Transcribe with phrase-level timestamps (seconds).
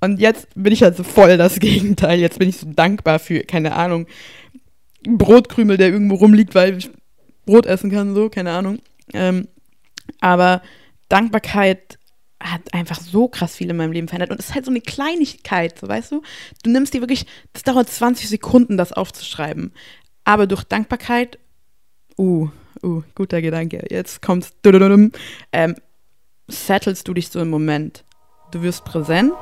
[0.00, 2.18] Und jetzt bin ich halt so voll das Gegenteil.
[2.20, 4.06] Jetzt bin ich so dankbar für, keine Ahnung,
[5.04, 6.90] Brotkrümel, der irgendwo rumliegt, weil ich
[7.46, 8.78] Brot essen kann, so, keine Ahnung.
[9.12, 9.48] Ähm,
[10.20, 10.62] aber
[11.08, 11.98] Dankbarkeit
[12.42, 14.30] hat einfach so krass viel in meinem Leben verändert.
[14.30, 16.22] Und es ist halt so eine Kleinigkeit, so weißt du?
[16.62, 19.72] Du nimmst dir wirklich, das dauert 20 Sekunden, das aufzuschreiben.
[20.24, 21.38] Aber durch Dankbarkeit,
[22.18, 22.48] uh,
[22.82, 24.52] uh, guter Gedanke, jetzt kommt's,
[25.52, 25.74] ähm,
[26.48, 28.04] settelst du dich so im Moment.
[28.52, 29.34] Du wirst präsent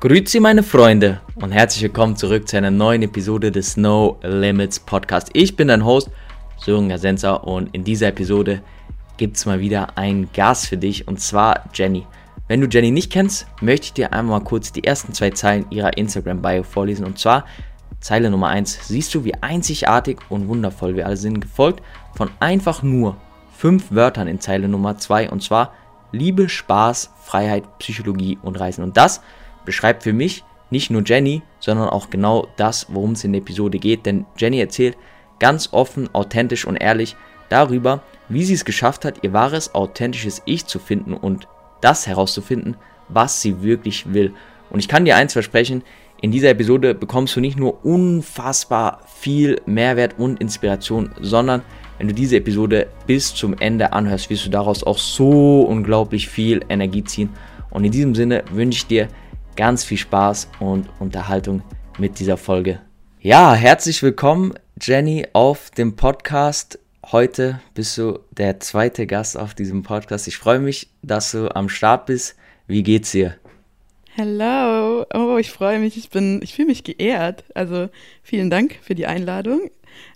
[0.00, 5.28] Grüezi meine Freunde und herzlich willkommen zurück zu einer neuen Episode des No Limits Podcast.
[5.34, 6.08] Ich bin dein Host
[6.56, 8.62] Sören Gasenza und in dieser Episode
[9.18, 12.06] gibt es mal wieder einen Gast für dich und zwar Jenny.
[12.48, 15.98] Wenn du Jenny nicht kennst, möchte ich dir einmal kurz die ersten zwei Zeilen ihrer
[15.98, 17.44] Instagram-Bio vorlesen und zwar
[18.00, 18.88] Zeile Nummer 1.
[18.88, 21.82] Siehst du, wie einzigartig und wundervoll wir alle sind, gefolgt
[22.14, 23.18] von einfach nur
[23.54, 25.74] fünf Wörtern in Zeile Nummer 2 und zwar
[26.10, 28.82] Liebe, Spaß, Freiheit, Psychologie und Reisen.
[28.82, 29.20] Und das
[29.64, 33.78] beschreibt für mich nicht nur Jenny, sondern auch genau das, worum es in der Episode
[33.78, 34.06] geht.
[34.06, 34.96] Denn Jenny erzählt
[35.38, 37.16] ganz offen, authentisch und ehrlich
[37.48, 41.48] darüber, wie sie es geschafft hat, ihr wahres, authentisches Ich zu finden und
[41.80, 42.76] das herauszufinden,
[43.08, 44.32] was sie wirklich will.
[44.70, 45.82] Und ich kann dir eins versprechen,
[46.22, 51.62] in dieser Episode bekommst du nicht nur unfassbar viel Mehrwert und Inspiration, sondern
[51.98, 56.60] wenn du diese Episode bis zum Ende anhörst, wirst du daraus auch so unglaublich viel
[56.68, 57.30] Energie ziehen.
[57.70, 59.08] Und in diesem Sinne wünsche ich dir
[59.60, 61.62] ganz viel Spaß und Unterhaltung
[61.98, 62.80] mit dieser Folge.
[63.20, 66.78] Ja, herzlich willkommen, Jenny, auf dem Podcast.
[67.12, 70.26] Heute bist du der zweite Gast auf diesem Podcast.
[70.28, 72.36] Ich freue mich, dass du am Start bist.
[72.68, 73.36] Wie geht's dir?
[74.16, 75.04] Hallo.
[75.12, 75.98] Oh, ich freue mich.
[75.98, 77.44] Ich bin, ich fühle mich geehrt.
[77.54, 77.90] Also
[78.22, 79.70] vielen Dank für die Einladung.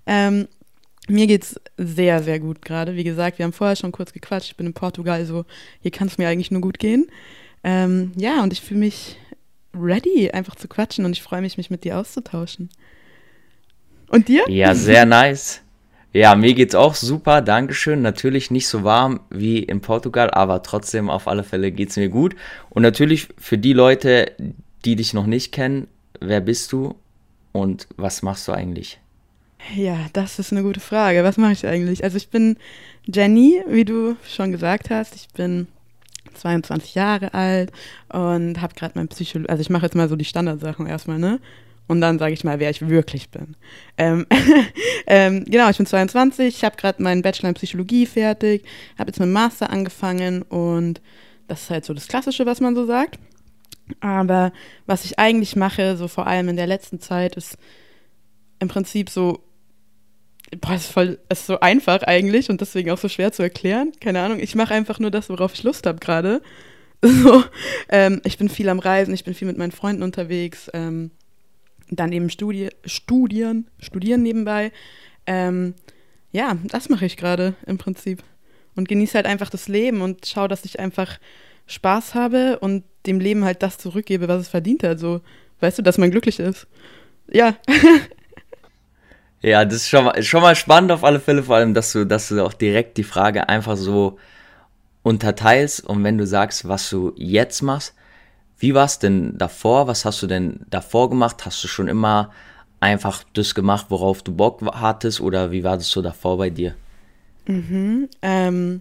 [0.06, 0.48] Ähm,
[1.06, 2.96] mir geht's sehr, sehr gut gerade.
[2.96, 4.52] Wie gesagt, wir haben vorher schon kurz gequatscht.
[4.52, 5.44] Ich bin in Portugal, so
[5.82, 7.08] hier kann es mir eigentlich nur gut gehen.
[7.66, 9.16] Ähm, ja, und ich fühle mich
[9.74, 12.70] ready, einfach zu quatschen und ich freue mich, mich mit dir auszutauschen.
[14.08, 14.44] Und dir?
[14.48, 15.62] Ja, sehr nice.
[16.12, 18.00] Ja, mir geht's auch super, Dankeschön.
[18.00, 22.36] Natürlich nicht so warm wie in Portugal, aber trotzdem auf alle Fälle geht's mir gut.
[22.70, 24.30] Und natürlich für die Leute,
[24.84, 25.88] die dich noch nicht kennen,
[26.20, 26.94] wer bist du
[27.50, 29.00] und was machst du eigentlich?
[29.74, 31.24] Ja, das ist eine gute Frage.
[31.24, 32.04] Was mache ich eigentlich?
[32.04, 32.58] Also ich bin
[33.06, 35.16] Jenny, wie du schon gesagt hast.
[35.16, 35.66] Ich bin
[36.34, 37.72] 22 Jahre alt
[38.08, 41.40] und habe gerade mein Psychologie, also ich mache jetzt mal so die Standardsachen erstmal, ne?
[41.86, 43.56] Und dann sage ich mal, wer ich wirklich bin.
[43.98, 44.26] Ähm,
[45.06, 48.64] ähm, genau, ich bin 22, ich habe gerade meinen Bachelor in Psychologie fertig,
[48.98, 51.02] habe jetzt mit Master angefangen und
[51.46, 53.18] das ist halt so das Klassische, was man so sagt.
[54.00, 54.52] Aber
[54.86, 57.58] was ich eigentlich mache, so vor allem in der letzten Zeit, ist
[58.60, 59.43] im Prinzip so
[60.60, 63.92] boah, ist voll, ist so einfach eigentlich und deswegen auch so schwer zu erklären.
[64.00, 66.42] Keine Ahnung, ich mache einfach nur das, worauf ich Lust habe gerade.
[67.06, 67.44] So,
[67.90, 71.10] ähm, ich bin viel am Reisen, ich bin viel mit meinen Freunden unterwegs, ähm,
[71.90, 74.72] dann eben Studi Studien, studieren nebenbei.
[75.26, 75.74] Ähm,
[76.32, 78.22] ja, das mache ich gerade im Prinzip
[78.74, 81.18] und genieße halt einfach das Leben und schaue, dass ich einfach
[81.66, 84.98] Spaß habe und dem Leben halt das zurückgebe, was es verdient hat.
[84.98, 85.20] So,
[85.60, 86.66] weißt du, dass man glücklich ist.
[87.30, 87.56] Ja.
[89.44, 92.06] Ja, das ist schon mal, schon mal spannend auf alle Fälle, vor allem, dass du,
[92.06, 94.18] dass du auch direkt die Frage einfach so
[95.02, 97.94] unterteilst und wenn du sagst, was du jetzt machst,
[98.58, 99.86] wie war es denn davor?
[99.86, 101.44] Was hast du denn davor gemacht?
[101.44, 102.30] Hast du schon immer
[102.80, 106.74] einfach das gemacht, worauf du Bock hattest oder wie war das so davor bei dir?
[107.46, 108.80] Mhm, ähm,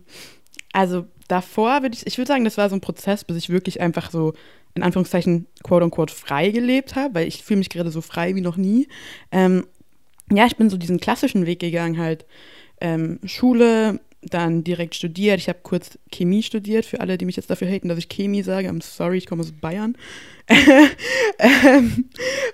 [0.71, 3.81] also davor würde ich, ich würde sagen, das war so ein Prozess, bis ich wirklich
[3.81, 4.33] einfach so
[4.75, 8.41] in Anführungszeichen quote unquote frei gelebt habe, weil ich fühle mich gerade so frei wie
[8.41, 8.87] noch nie.
[9.31, 9.67] Ähm,
[10.31, 12.25] ja, ich bin so diesen klassischen Weg gegangen, halt
[12.81, 15.39] ähm, Schule, dann direkt studiert.
[15.39, 18.43] Ich habe kurz Chemie studiert, für alle, die mich jetzt dafür haten, dass ich Chemie
[18.43, 18.69] sage.
[18.69, 19.97] I'm sorry, ich komme aus Bayern.
[21.39, 22.09] ähm,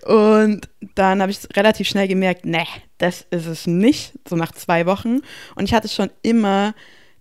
[0.05, 2.65] und dann habe ich relativ schnell gemerkt, ne,
[2.97, 5.21] das ist es nicht, so nach zwei Wochen.
[5.55, 6.73] Und ich hatte schon immer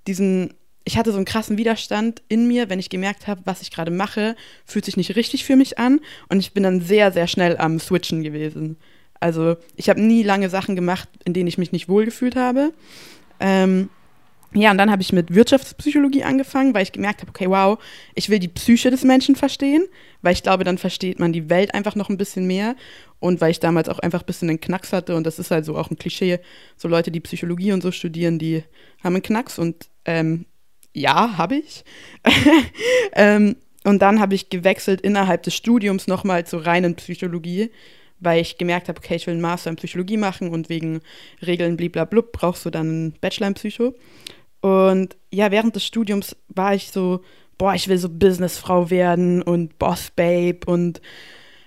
[0.07, 3.71] diesen, ich hatte so einen krassen Widerstand in mir, wenn ich gemerkt habe, was ich
[3.71, 6.01] gerade mache, fühlt sich nicht richtig für mich an.
[6.29, 8.79] Und ich bin dann sehr, sehr schnell am Switchen gewesen.
[9.21, 12.73] Also ich habe nie lange Sachen gemacht, in denen ich mich nicht wohlgefühlt habe.
[13.41, 13.89] Ähm,
[14.55, 17.79] ja, und dann habe ich mit Wirtschaftspsychologie angefangen, weil ich gemerkt habe, okay, wow,
[18.15, 19.85] ich will die Psyche des Menschen verstehen,
[20.23, 22.75] weil ich glaube, dann versteht man die Welt einfach noch ein bisschen mehr.
[23.21, 25.67] Und weil ich damals auch einfach ein bisschen einen Knacks hatte, und das ist halt
[25.67, 26.39] so auch ein Klischee,
[26.77, 28.63] so Leute, die Psychologie und so studieren, die
[29.03, 30.47] haben einen Knacks und ähm,
[30.95, 31.85] ja, habe ich.
[33.13, 37.71] ähm, und dann habe ich gewechselt innerhalb des Studiums nochmal zur reinen Psychologie,
[38.21, 41.01] weil ich gemerkt habe, okay, ich will einen Master in Psychologie machen und wegen
[41.45, 43.95] Regeln bliblablub brauchst du dann einen Bachelor in Psycho.
[44.61, 47.21] Und ja, während des Studiums war ich so,
[47.59, 51.01] boah, ich will so Businessfrau werden und Boss Babe und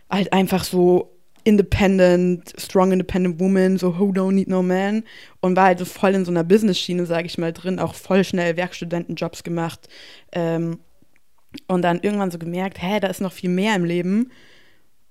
[0.09, 1.11] halt einfach so
[1.43, 5.03] independent, strong independent woman, so who don't need no man.
[5.39, 8.23] Und war halt so voll in so einer Business-Schiene, sage ich mal, drin, auch voll
[8.23, 9.87] schnell Werkstudentenjobs gemacht.
[10.31, 10.79] Ähm,
[11.67, 14.31] und dann irgendwann so gemerkt, hä, da ist noch viel mehr im Leben.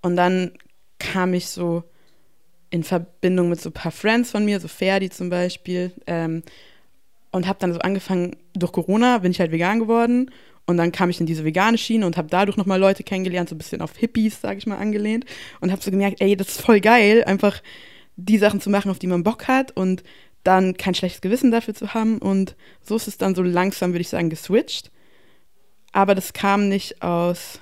[0.03, 0.53] Und dann
[1.01, 1.83] kam ich so
[2.71, 6.45] in Verbindung mit so ein paar Friends von mir, so Ferdi zum Beispiel ähm,
[7.33, 10.31] und habe dann so angefangen, durch Corona bin ich halt vegan geworden
[10.71, 13.57] und dann kam ich in diese vegane Schiene und habe dadurch nochmal Leute kennengelernt, so
[13.57, 15.25] ein bisschen auf Hippies, sage ich mal, angelehnt.
[15.61, 17.61] Und habe so gemerkt, ey, das ist voll geil, einfach
[18.15, 20.05] die Sachen zu machen, auf die man Bock hat und
[20.45, 22.19] dann kein schlechtes Gewissen dafür zu haben.
[22.19, 24.93] Und so ist es dann so langsam, würde ich sagen, geswitcht.
[25.91, 27.61] Aber das kam nicht aus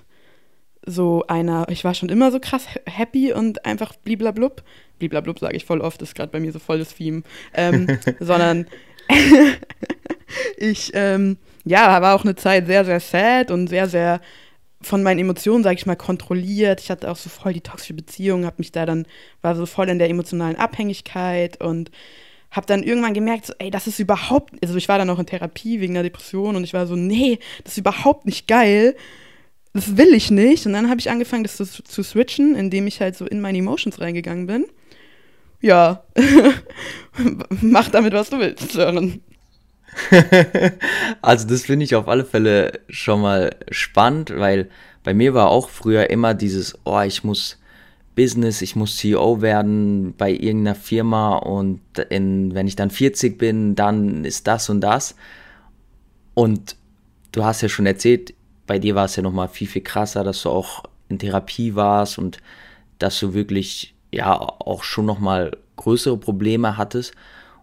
[0.88, 4.62] so einer, ich war schon immer so krass happy und einfach bliblablub.
[4.98, 7.22] Bliblablub sage ich voll oft, ist gerade bei mir so voll das Theme.
[7.54, 7.86] Ähm,
[8.20, 8.66] sondern
[10.56, 14.20] ich, ähm, ja, war auch eine Zeit sehr, sehr sad und sehr, sehr
[14.80, 16.80] von meinen Emotionen, sage ich mal, kontrolliert.
[16.80, 19.06] Ich hatte auch so voll die toxische Beziehung, habe mich da dann,
[19.42, 21.90] war so voll in der emotionalen Abhängigkeit und
[22.50, 25.26] habe dann irgendwann gemerkt, so, ey, das ist überhaupt, also ich war dann auch in
[25.26, 28.96] Therapie wegen der Depression und ich war so, nee, das ist überhaupt nicht geil.
[29.78, 30.66] Das will ich nicht.
[30.66, 33.58] Und dann habe ich angefangen, das zu, zu switchen, indem ich halt so in meine
[33.58, 34.66] Emotions reingegangen bin.
[35.60, 36.02] Ja,
[37.60, 38.76] mach damit, was du willst,
[41.22, 44.68] also das finde ich auf alle Fälle schon mal spannend, weil
[45.04, 47.60] bei mir war auch früher immer dieses, oh, ich muss
[48.16, 51.80] Business, ich muss CEO werden bei irgendeiner Firma und
[52.10, 55.14] in, wenn ich dann 40 bin, dann ist das und das.
[56.34, 56.74] Und
[57.30, 58.34] du hast ja schon erzählt,
[58.68, 62.18] bei dir war es ja nochmal viel, viel krasser, dass du auch in Therapie warst
[62.18, 62.38] und
[63.00, 67.14] dass du wirklich ja auch schon nochmal größere Probleme hattest.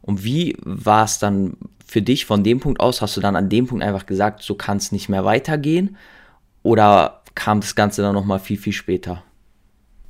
[0.01, 3.01] Und wie war es dann für dich von dem Punkt aus?
[3.01, 5.95] Hast du dann an dem Punkt einfach gesagt, so kann es nicht mehr weitergehen?
[6.63, 9.23] Oder kam das Ganze dann nochmal viel, viel später?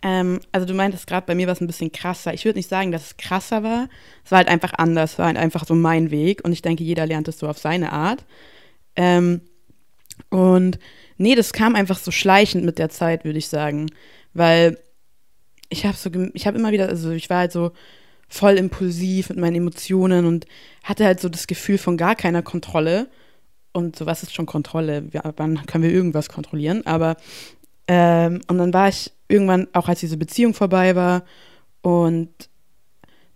[0.02, 2.34] Ähm, also du meintest gerade, bei mir war es ein bisschen krasser.
[2.34, 3.90] Ich würde nicht sagen, dass es krasser war.
[4.24, 6.46] Es war halt einfach anders, es war halt einfach so mein Weg.
[6.46, 8.24] Und ich denke, jeder lernt es so auf seine Art.
[8.96, 9.42] Ähm,
[10.30, 10.80] und
[11.18, 13.92] nee, das kam einfach so schleichend mit der Zeit, würde ich sagen.
[14.34, 14.78] Weil
[15.70, 17.72] ich habe so, ich immer wieder, also ich war halt so,
[18.28, 20.46] voll impulsiv mit meinen Emotionen und
[20.84, 23.08] hatte halt so das Gefühl von gar keiner Kontrolle.
[23.72, 25.10] Und so was ist schon Kontrolle?
[25.38, 26.86] wann können wir irgendwas kontrollieren?
[26.86, 27.18] Aber
[27.88, 31.24] ähm, und dann war ich irgendwann, auch als diese Beziehung vorbei war,
[31.82, 32.30] und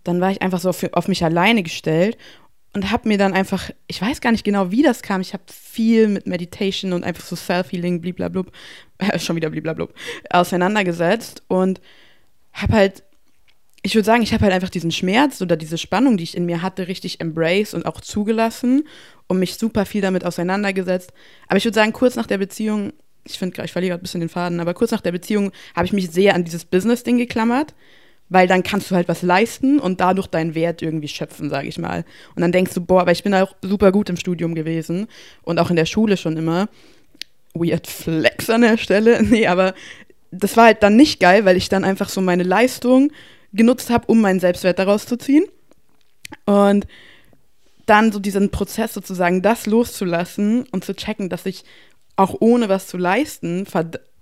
[0.02, 2.16] dann war ich einfach so auf, auf mich alleine gestellt
[2.72, 5.20] und habe mir dann einfach, ich weiß gar nicht genau, wie das kam.
[5.20, 8.52] Ich habe viel mit Meditation und einfach so Self-Healing, bliblablub,
[8.98, 9.92] äh, schon wieder bliblablub,
[10.30, 11.80] auseinandergesetzt und
[12.52, 13.02] habe halt
[13.82, 16.44] ich würde sagen, ich habe halt einfach diesen Schmerz oder diese Spannung, die ich in
[16.44, 18.86] mir hatte, richtig embraced und auch zugelassen
[19.26, 21.12] und mich super viel damit auseinandergesetzt.
[21.48, 22.92] Aber ich würde sagen, kurz nach der Beziehung,
[23.24, 25.86] ich finde, ich verliere gerade ein bisschen den Faden, aber kurz nach der Beziehung habe
[25.86, 27.74] ich mich sehr an dieses Business-Ding geklammert,
[28.30, 31.78] weil dann kannst du halt was leisten und dadurch deinen Wert irgendwie schöpfen, sage ich
[31.78, 32.04] mal.
[32.34, 35.08] Und dann denkst du, boah, aber ich bin auch super gut im Studium gewesen
[35.42, 36.68] und auch in der Schule schon immer.
[37.54, 39.22] Weird Flex an der Stelle.
[39.30, 39.74] Nee, aber
[40.30, 43.12] das war halt dann nicht geil, weil ich dann einfach so meine Leistung
[43.52, 45.44] genutzt habe, um meinen Selbstwert daraus zu ziehen.
[46.46, 46.86] Und
[47.86, 51.64] dann so diesen Prozess sozusagen, das loszulassen und zu checken, dass ich
[52.14, 53.66] auch ohne was zu leisten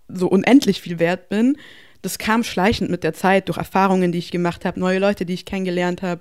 [0.09, 1.59] so unendlich viel wert bin,
[2.03, 5.35] das kam schleichend mit der Zeit, durch Erfahrungen, die ich gemacht habe, neue Leute, die
[5.35, 6.21] ich kennengelernt habe.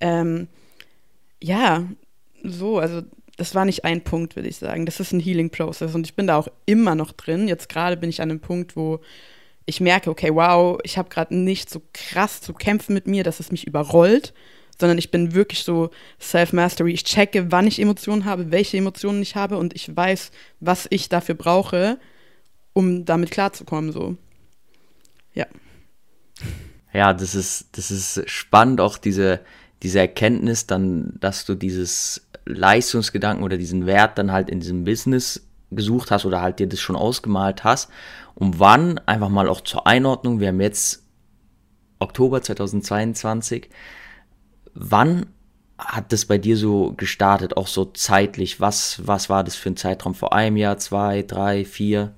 [0.00, 0.48] Ähm,
[1.42, 1.84] ja,
[2.42, 3.02] so, also
[3.36, 4.84] das war nicht ein Punkt, würde ich sagen.
[4.84, 7.46] Das ist ein Healing-Prozess und ich bin da auch immer noch drin.
[7.46, 9.00] Jetzt gerade bin ich an einem Punkt, wo
[9.64, 13.38] ich merke, okay, wow, ich habe gerade nicht so krass zu kämpfen mit mir, dass
[13.38, 14.32] es mich überrollt,
[14.80, 16.92] sondern ich bin wirklich so Self-Mastery.
[16.92, 20.30] Ich checke, wann ich Emotionen habe, welche Emotionen ich habe und ich weiß,
[20.60, 21.98] was ich dafür brauche,
[22.72, 23.92] um damit klarzukommen.
[23.92, 24.16] So.
[25.38, 25.46] Ja.
[26.92, 29.40] Ja, das ist, das ist spannend, auch diese,
[29.82, 35.46] diese Erkenntnis dann, dass du dieses Leistungsgedanken oder diesen Wert dann halt in diesem Business
[35.70, 37.88] gesucht hast oder halt dir das schon ausgemalt hast.
[38.34, 41.04] Und wann, einfach mal auch zur Einordnung, wir haben jetzt
[42.00, 43.68] Oktober 2022,
[44.74, 45.26] wann
[45.78, 48.60] hat das bei dir so gestartet, auch so zeitlich?
[48.60, 50.14] Was, was war das für ein Zeitraum?
[50.14, 52.14] Vor einem Jahr, zwei, drei, vier?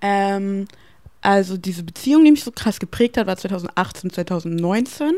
[0.00, 0.68] Ähm,
[1.22, 5.12] also diese Beziehung, die mich so krass geprägt hat, war 2018, 2019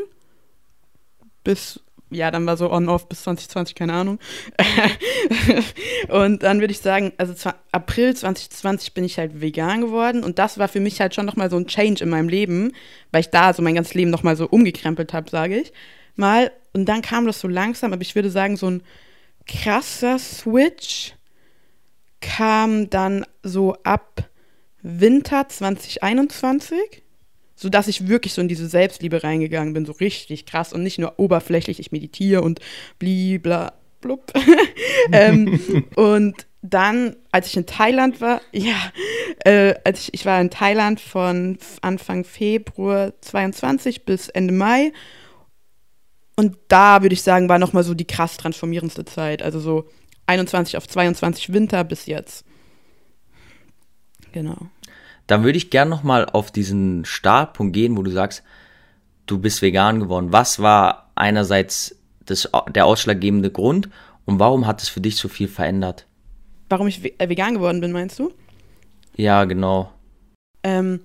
[1.43, 1.79] bis
[2.11, 4.19] ja, dann war so on-off bis 2020, keine Ahnung.
[6.09, 7.33] und dann würde ich sagen, also
[7.71, 11.49] April 2020 bin ich halt vegan geworden und das war für mich halt schon nochmal
[11.49, 12.73] so ein Change in meinem Leben,
[13.11, 15.73] weil ich da so mein ganzes Leben nochmal so umgekrempelt habe, sage ich
[16.15, 16.51] mal.
[16.73, 18.83] Und dann kam das so langsam, aber ich würde sagen, so ein
[19.47, 21.13] krasser Switch
[22.21, 24.29] kam dann so ab
[24.87, 26.77] Winter 2021,
[27.55, 31.17] sodass ich wirklich so in diese Selbstliebe reingegangen bin, so richtig krass und nicht nur
[31.17, 32.59] oberflächlich, ich meditiere und
[32.99, 34.31] blibla blub.
[35.11, 35.59] ähm,
[35.95, 38.77] und dann, als ich in Thailand war, ja,
[39.43, 44.93] äh, als ich, ich war in Thailand von Anfang Februar 22 bis Ende Mai.
[46.35, 49.41] Und da würde ich sagen, war nochmal so die krass transformierendste Zeit.
[49.41, 49.89] Also so
[50.27, 52.45] 21 auf 22 Winter bis jetzt.
[54.31, 54.57] Genau.
[55.27, 58.43] Dann würde ich gerne nochmal auf diesen Startpunkt gehen, wo du sagst,
[59.25, 60.31] du bist vegan geworden.
[60.31, 63.89] Was war einerseits das, der ausschlaggebende Grund
[64.25, 66.05] und warum hat es für dich so viel verändert?
[66.69, 68.31] Warum ich äh, vegan geworden bin, meinst du?
[69.15, 69.91] Ja, genau.
[70.63, 71.01] Ähm,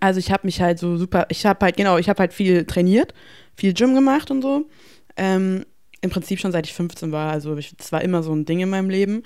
[0.00, 2.64] also ich habe mich halt so super, ich habe halt, genau, ich habe halt viel
[2.64, 3.14] trainiert,
[3.54, 4.66] viel Gym gemacht und so.
[5.16, 5.64] Ähm,
[6.02, 8.70] Im Prinzip schon seit ich 15 war, also es war immer so ein Ding in
[8.70, 9.22] meinem Leben.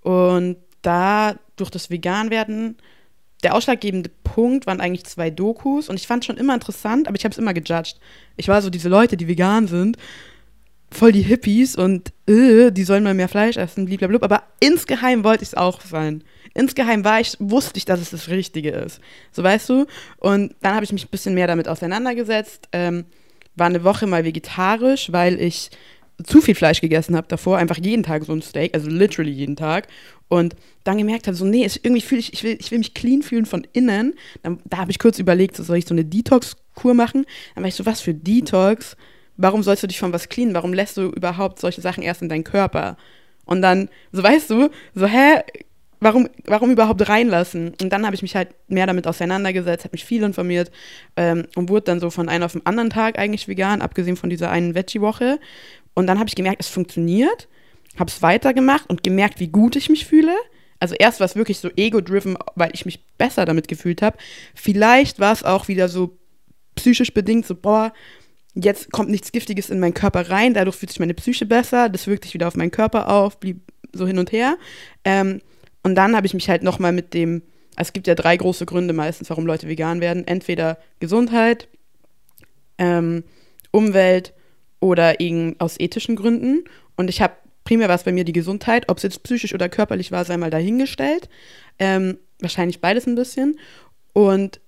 [0.00, 2.76] Und da durch das Veganwerden,
[3.44, 7.24] der ausschlaggebende Punkt waren eigentlich zwei Dokus und ich fand schon immer interessant, aber ich
[7.24, 8.00] habe es immer gejudged.
[8.36, 9.96] Ich war so diese Leute, die vegan sind
[10.94, 14.24] voll die Hippies und äh, die sollen mal mehr Fleisch essen, blablabla.
[14.24, 16.22] Aber insgeheim wollte ich es auch sein.
[16.54, 19.00] Insgeheim war ich, wusste ich, dass es das Richtige ist.
[19.32, 19.86] So weißt du?
[20.18, 22.68] Und dann habe ich mich ein bisschen mehr damit auseinandergesetzt.
[22.72, 23.04] Ähm,
[23.56, 25.70] war eine Woche mal vegetarisch, weil ich
[26.22, 29.56] zu viel Fleisch gegessen habe davor, einfach jeden Tag so ein Steak, also literally jeden
[29.56, 29.88] Tag.
[30.28, 30.54] Und
[30.84, 33.46] dann gemerkt habe, so, nee, irgendwie fühle ich, ich will, ich will mich clean fühlen
[33.46, 34.14] von innen.
[34.42, 37.26] Dann, da habe ich kurz überlegt, so, soll ich so eine Detox-Kur machen?
[37.54, 38.96] Dann war ich so, was für Detox?
[39.36, 40.54] warum sollst du dich von was cleanen?
[40.54, 42.96] Warum lässt du überhaupt solche Sachen erst in deinen Körper?
[43.44, 45.40] Und dann, so weißt du, so, hä,
[46.00, 47.74] warum, warum überhaupt reinlassen?
[47.80, 50.70] Und dann habe ich mich halt mehr damit auseinandergesetzt, habe mich viel informiert
[51.16, 54.30] ähm, und wurde dann so von einem auf den anderen Tag eigentlich vegan, abgesehen von
[54.30, 55.38] dieser einen Veggie-Woche.
[55.94, 57.48] Und dann habe ich gemerkt, es funktioniert,
[57.98, 60.34] habe es weitergemacht und gemerkt, wie gut ich mich fühle.
[60.80, 64.18] Also erst war es wirklich so ego-driven, weil ich mich besser damit gefühlt habe.
[64.54, 66.18] Vielleicht war es auch wieder so
[66.74, 67.92] psychisch bedingt, so, boah,
[68.54, 72.06] jetzt kommt nichts Giftiges in meinen Körper rein, dadurch fühlt sich meine Psyche besser, das
[72.06, 73.60] wirkt sich wieder auf meinen Körper auf, blieb
[73.92, 74.56] so hin und her.
[75.04, 75.40] Ähm,
[75.82, 77.42] und dann habe ich mich halt nochmal mit dem,
[77.76, 80.26] also es gibt ja drei große Gründe meistens, warum Leute vegan werden.
[80.26, 81.68] Entweder Gesundheit,
[82.78, 83.24] ähm,
[83.70, 84.33] Umwelt
[84.84, 86.64] oder eben aus ethischen Gründen.
[86.94, 87.32] Und ich habe
[87.64, 90.36] primär war es bei mir die Gesundheit, ob es jetzt psychisch oder körperlich war, sei
[90.36, 91.30] mal dahingestellt.
[91.78, 93.58] Ähm, wahrscheinlich beides ein bisschen.
[94.12, 94.60] Und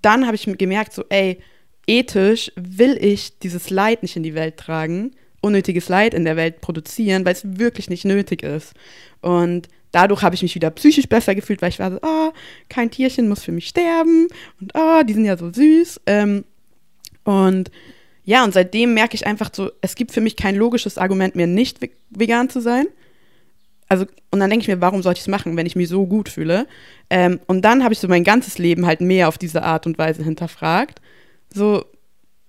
[0.00, 1.40] dann habe ich gemerkt, so, ey,
[1.88, 6.60] ethisch will ich dieses Leid nicht in die Welt tragen, unnötiges Leid in der Welt
[6.60, 8.74] produzieren, weil es wirklich nicht nötig ist.
[9.22, 12.32] Und dadurch habe ich mich wieder psychisch besser gefühlt, weil ich war so, oh,
[12.68, 14.28] kein Tierchen muss für mich sterben
[14.60, 16.00] und oh, die sind ja so süß.
[16.06, 16.44] Ähm,
[17.24, 17.72] und
[18.24, 21.46] ja, und seitdem merke ich einfach so, es gibt für mich kein logisches Argument mehr,
[21.46, 21.78] nicht
[22.10, 22.86] vegan zu sein.
[23.88, 26.06] Also, und dann denke ich mir, warum sollte ich es machen, wenn ich mich so
[26.06, 26.66] gut fühle?
[27.10, 29.98] Ähm, und dann habe ich so mein ganzes Leben halt mehr auf diese Art und
[29.98, 31.00] Weise hinterfragt
[31.54, 31.84] so,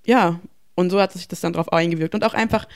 [0.05, 0.39] ja,
[0.73, 2.15] und so hat sich das dann drauf eingewirkt.
[2.15, 2.67] Und auch einfach,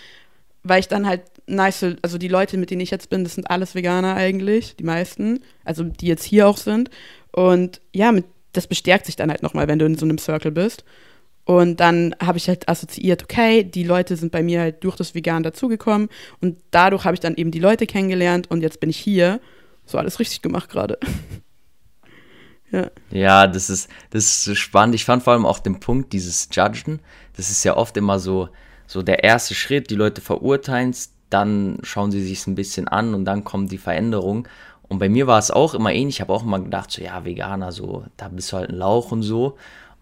[0.63, 3.49] weil ich dann halt nice, also die Leute, mit denen ich jetzt bin, das sind
[3.49, 6.89] alles Veganer eigentlich, die meisten, also die jetzt hier auch sind.
[7.31, 10.51] Und ja, mit, das bestärkt sich dann halt nochmal, wenn du in so einem Circle
[10.51, 10.85] bist.
[11.49, 15.15] Und dann habe ich halt assoziiert, okay, die Leute sind bei mir halt durch das
[15.15, 16.09] Vegan dazugekommen.
[16.41, 19.39] Und dadurch habe ich dann eben die Leute kennengelernt und jetzt bin ich hier.
[19.83, 20.99] So alles richtig gemacht gerade.
[22.71, 22.91] Ja.
[23.09, 24.93] ja, das ist, das ist spannend.
[24.93, 26.99] Ich fand vor allem auch den Punkt, dieses Judgen,
[27.35, 28.49] das ist ja oft immer so,
[28.85, 33.15] so der erste Schritt, die Leute verurteilen es, dann schauen sie sich ein bisschen an
[33.15, 34.47] und dann kommt die Veränderung.
[34.87, 36.17] Und bei mir war es auch immer ähnlich.
[36.17, 39.11] Ich habe auch immer gedacht, so ja, Veganer, so, da bist du halt ein Lauch
[39.11, 39.57] und so.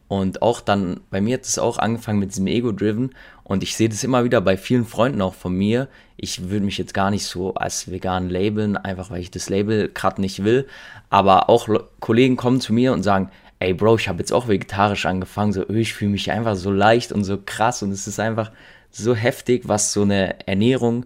[0.07, 3.11] Und auch dann, bei mir hat es auch angefangen mit diesem Ego-Driven.
[3.43, 5.87] Und ich sehe das immer wieder bei vielen Freunden auch von mir.
[6.15, 9.89] Ich würde mich jetzt gar nicht so als vegan labeln, einfach weil ich das Label
[9.89, 10.67] gerade nicht will.
[11.09, 11.67] Aber auch
[11.99, 15.51] Kollegen kommen zu mir und sagen, ey Bro, ich habe jetzt auch vegetarisch angefangen.
[15.51, 17.83] So, ich fühle mich einfach so leicht und so krass.
[17.83, 18.51] Und es ist einfach
[18.91, 21.05] so heftig, was so eine Ernährung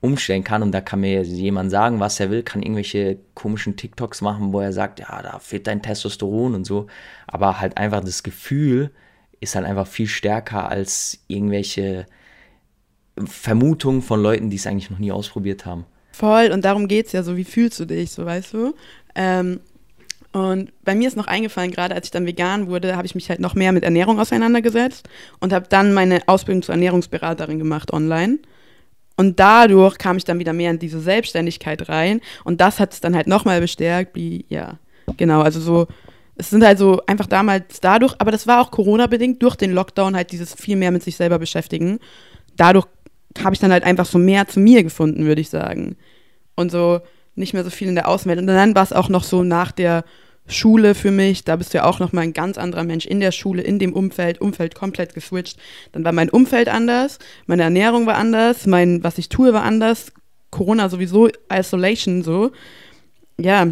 [0.00, 0.62] umstellen kann.
[0.62, 4.60] Und da kann mir jemand sagen, was er will, kann irgendwelche komischen TikToks machen, wo
[4.60, 6.86] er sagt, ja, da fehlt dein Testosteron und so.
[7.26, 8.90] Aber halt einfach das Gefühl
[9.40, 12.06] ist halt einfach viel stärker als irgendwelche
[13.24, 15.84] Vermutungen von Leuten, die es eigentlich noch nie ausprobiert haben.
[16.12, 18.74] Voll, und darum geht es ja so, wie fühlst du dich, so weißt du?
[19.14, 19.60] Ähm,
[20.32, 23.30] und bei mir ist noch eingefallen, gerade als ich dann vegan wurde, habe ich mich
[23.30, 25.08] halt noch mehr mit Ernährung auseinandergesetzt
[25.40, 28.38] und habe dann meine Ausbildung zur Ernährungsberaterin gemacht online.
[29.18, 32.20] Und dadurch kam ich dann wieder mehr in diese Selbstständigkeit rein.
[32.44, 34.78] Und das hat es dann halt nochmal bestärkt, wie, ja,
[35.16, 35.88] genau, also so,
[36.36, 40.14] es sind halt so einfach damals dadurch, aber das war auch Corona-bedingt, durch den Lockdown
[40.14, 41.98] halt dieses viel mehr mit sich selber beschäftigen.
[42.56, 42.86] Dadurch
[43.42, 45.96] habe ich dann halt einfach so mehr zu mir gefunden, würde ich sagen.
[46.54, 47.00] Und so
[47.34, 48.38] nicht mehr so viel in der Außenwelt.
[48.38, 50.04] Und dann war es auch noch so nach der
[50.48, 53.20] Schule für mich, da bist du ja auch noch mal ein ganz anderer Mensch in
[53.20, 55.58] der Schule, in dem Umfeld, Umfeld komplett geswitcht.
[55.92, 60.12] Dann war mein Umfeld anders, meine Ernährung war anders, mein, was ich tue, war anders.
[60.50, 62.52] Corona sowieso, Isolation so.
[63.38, 63.68] Ja,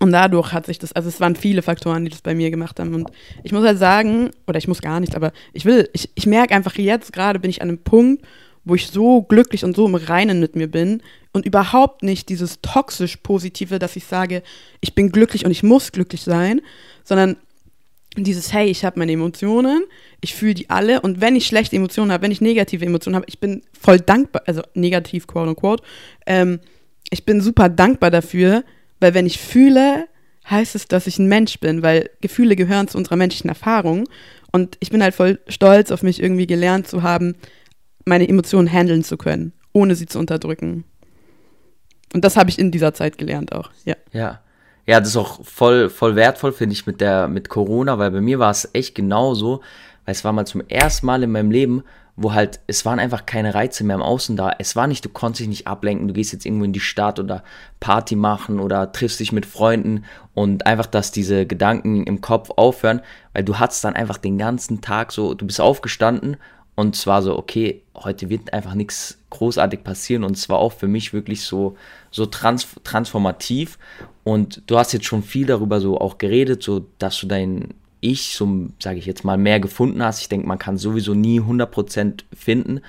[0.00, 2.80] und dadurch hat sich das, also es waren viele Faktoren, die das bei mir gemacht
[2.80, 2.94] haben.
[2.94, 3.10] Und
[3.44, 6.54] ich muss halt sagen, oder ich muss gar nicht, aber ich will, ich, ich merke
[6.54, 8.24] einfach jetzt gerade bin ich an einem Punkt,
[8.68, 12.60] wo ich so glücklich und so im Reinen mit mir bin und überhaupt nicht dieses
[12.60, 14.42] toxisch Positive, dass ich sage,
[14.80, 16.60] ich bin glücklich und ich muss glücklich sein,
[17.02, 17.36] sondern
[18.16, 19.84] dieses, hey, ich habe meine Emotionen,
[20.20, 23.26] ich fühle die alle und wenn ich schlechte Emotionen habe, wenn ich negative Emotionen habe,
[23.28, 25.82] ich bin voll dankbar, also negativ, quote unquote,
[26.26, 26.60] ähm,
[27.10, 28.64] ich bin super dankbar dafür,
[29.00, 30.08] weil wenn ich fühle,
[30.50, 34.08] heißt es, dass ich ein Mensch bin, weil Gefühle gehören zu unserer menschlichen Erfahrung
[34.52, 37.34] und ich bin halt voll stolz auf mich irgendwie gelernt zu haben,
[38.08, 40.84] meine Emotionen handeln zu können, ohne sie zu unterdrücken.
[42.14, 43.94] Und das habe ich in dieser Zeit gelernt auch, ja.
[44.12, 44.40] Ja.
[44.86, 48.22] Ja, das ist auch voll, voll wertvoll, finde ich, mit der, mit Corona, weil bei
[48.22, 49.60] mir war es echt genauso,
[50.06, 51.82] weil es war mal zum ersten Mal in meinem Leben,
[52.16, 54.50] wo halt, es waren einfach keine Reize mehr im Außen da.
[54.58, 57.20] Es war nicht, du konntest dich nicht ablenken, du gehst jetzt irgendwo in die Stadt
[57.20, 57.44] oder
[57.80, 63.02] Party machen oder triffst dich mit Freunden und einfach, dass diese Gedanken im Kopf aufhören,
[63.34, 66.38] weil du hattest dann einfach den ganzen Tag so, du bist aufgestanden
[66.78, 70.22] und zwar so, okay, heute wird einfach nichts großartig passieren.
[70.22, 71.76] Und zwar auch für mich wirklich so,
[72.12, 73.80] so trans transformativ.
[74.22, 78.36] Und du hast jetzt schon viel darüber so auch geredet, so dass du dein Ich,
[78.36, 80.20] so sage ich jetzt mal, mehr gefunden hast.
[80.20, 82.80] Ich denke, man kann sowieso nie 100% finden.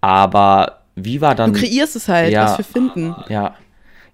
[0.00, 1.52] Aber wie war dann.
[1.52, 3.14] Du kreierst es halt, ja, was wir finden.
[3.28, 3.54] Ja,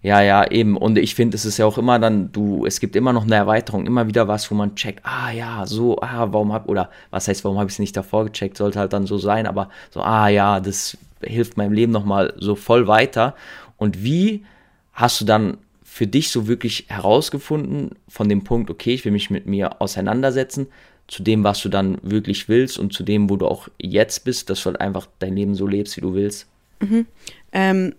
[0.03, 0.77] ja, ja, eben.
[0.77, 3.35] Und ich finde, es ist ja auch immer dann, du, es gibt immer noch eine
[3.35, 7.29] Erweiterung, immer wieder was, wo man checkt, ah ja, so, ah, warum hab, oder was
[7.29, 10.01] heißt, warum habe ich es nicht davor gecheckt, sollte halt dann so sein, aber so,
[10.01, 13.35] ah ja, das hilft meinem Leben nochmal so voll weiter.
[13.77, 14.45] Und wie
[14.93, 19.31] hast du dann für dich so wirklich herausgefunden, von dem Punkt, okay, ich will mich
[19.31, 20.67] mit mir auseinandersetzen,
[21.09, 24.51] zu dem, was du dann wirklich willst und zu dem, wo du auch jetzt bist,
[24.51, 26.47] dass du halt einfach dein Leben so lebst, wie du willst?
[26.81, 27.07] Mhm.
[27.53, 27.95] Ähm,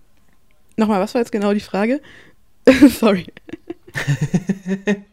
[0.77, 2.01] Nochmal, was war jetzt genau die Frage?
[2.99, 3.25] Sorry.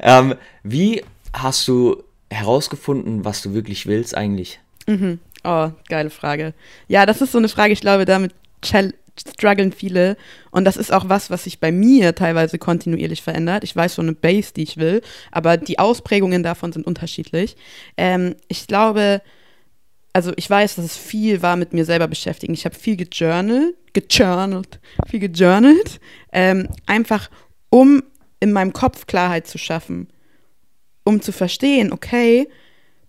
[0.00, 4.60] ähm, wie hast du herausgefunden, was du wirklich willst eigentlich?
[4.86, 5.18] Mhm.
[5.44, 6.52] Oh, geile Frage.
[6.88, 10.16] Ja, das ist so eine Frage, ich glaube, damit strugglen viele.
[10.50, 13.64] Und das ist auch was, was sich bei mir teilweise kontinuierlich verändert.
[13.64, 17.56] Ich weiß so eine Base, die ich will, aber die Ausprägungen davon sind unterschiedlich.
[17.96, 19.22] Ähm, ich glaube,
[20.12, 22.54] also ich weiß, dass es viel war mit mir selber beschäftigen.
[22.54, 26.00] Ich habe viel gejournalt, gejournalt, viel gejournalt,
[26.32, 27.30] ähm, einfach
[27.70, 28.02] um
[28.40, 30.08] in meinem Kopf Klarheit zu schaffen,
[31.04, 32.48] um zu verstehen, okay,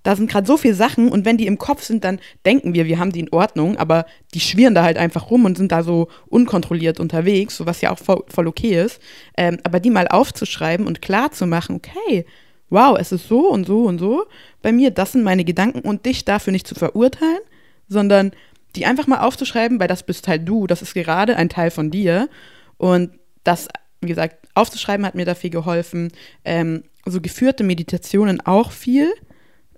[0.04, 2.86] da sind gerade so viele Sachen und wenn die im Kopf sind, dann denken wir,
[2.86, 5.84] wir haben die in Ordnung, aber die schwirren da halt einfach rum und sind da
[5.84, 9.00] so unkontrolliert unterwegs, so was ja auch voll, voll okay ist.
[9.38, 12.26] Ähm, aber die mal aufzuschreiben und klar zu machen, okay,
[12.72, 14.26] wow, es ist so und so und so
[14.64, 17.42] bei mir, das sind meine Gedanken und dich dafür nicht zu verurteilen,
[17.88, 18.32] sondern
[18.76, 21.92] die einfach mal aufzuschreiben, weil das bist halt du, das ist gerade ein Teil von
[21.92, 22.30] dir.
[22.78, 23.12] Und
[23.44, 23.68] das,
[24.00, 26.12] wie gesagt, aufzuschreiben hat mir da viel geholfen.
[26.46, 29.12] Ähm, so geführte Meditationen auch viel.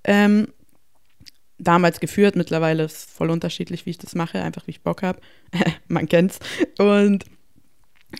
[0.03, 0.47] Ähm,
[1.58, 5.19] damals geführt, mittlerweile ist voll unterschiedlich, wie ich das mache, einfach wie ich Bock habe.
[5.88, 6.39] Man kennt's.
[6.77, 7.25] Und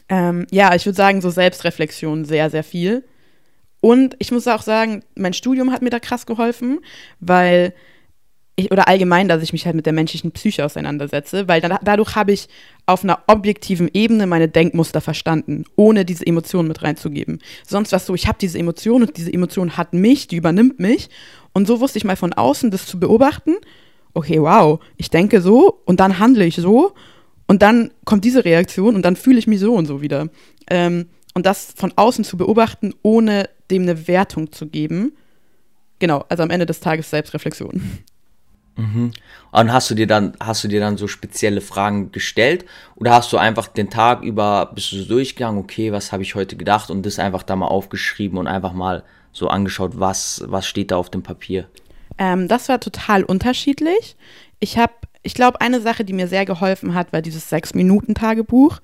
[0.09, 3.03] ähm, ja, ich würde sagen, so Selbstreflexion sehr, sehr viel.
[3.83, 6.79] Und ich muss auch sagen, mein Studium hat mir da krass geholfen,
[7.19, 7.73] weil
[8.55, 12.15] ich, oder allgemein, dass ich mich halt mit der menschlichen Psyche auseinandersetze, weil dann, dadurch
[12.15, 12.47] habe ich
[12.85, 17.39] auf einer objektiven Ebene meine Denkmuster verstanden, ohne diese Emotionen mit reinzugeben.
[17.67, 20.79] Sonst war es so, ich habe diese Emotion und diese Emotion hat mich, die übernimmt
[20.79, 21.09] mich.
[21.51, 23.55] Und so wusste ich mal von außen das zu beobachten.
[24.13, 26.93] Okay, wow, ich denke so und dann handle ich so
[27.47, 30.29] und dann kommt diese Reaktion und dann fühle ich mich so und so wieder.
[30.69, 35.13] Ähm, und das von außen zu beobachten, ohne dem eine Wertung zu geben.
[35.99, 38.03] Genau, also am Ende des Tages Selbstreflexion.
[38.75, 39.12] Mhm.
[39.51, 43.31] Und hast du dir dann, hast du dir dann so spezielle Fragen gestellt oder hast
[43.31, 46.89] du einfach den Tag über, bist du so durchgegangen, okay, was habe ich heute gedacht
[46.89, 50.97] und das einfach da mal aufgeschrieben und einfach mal so angeschaut, was, was steht da
[50.97, 51.67] auf dem Papier?
[52.17, 54.15] Ähm, das war total unterschiedlich.
[54.59, 58.79] Ich habe, ich glaube, eine Sache, die mir sehr geholfen hat, war dieses Sechs-Minuten-Tagebuch.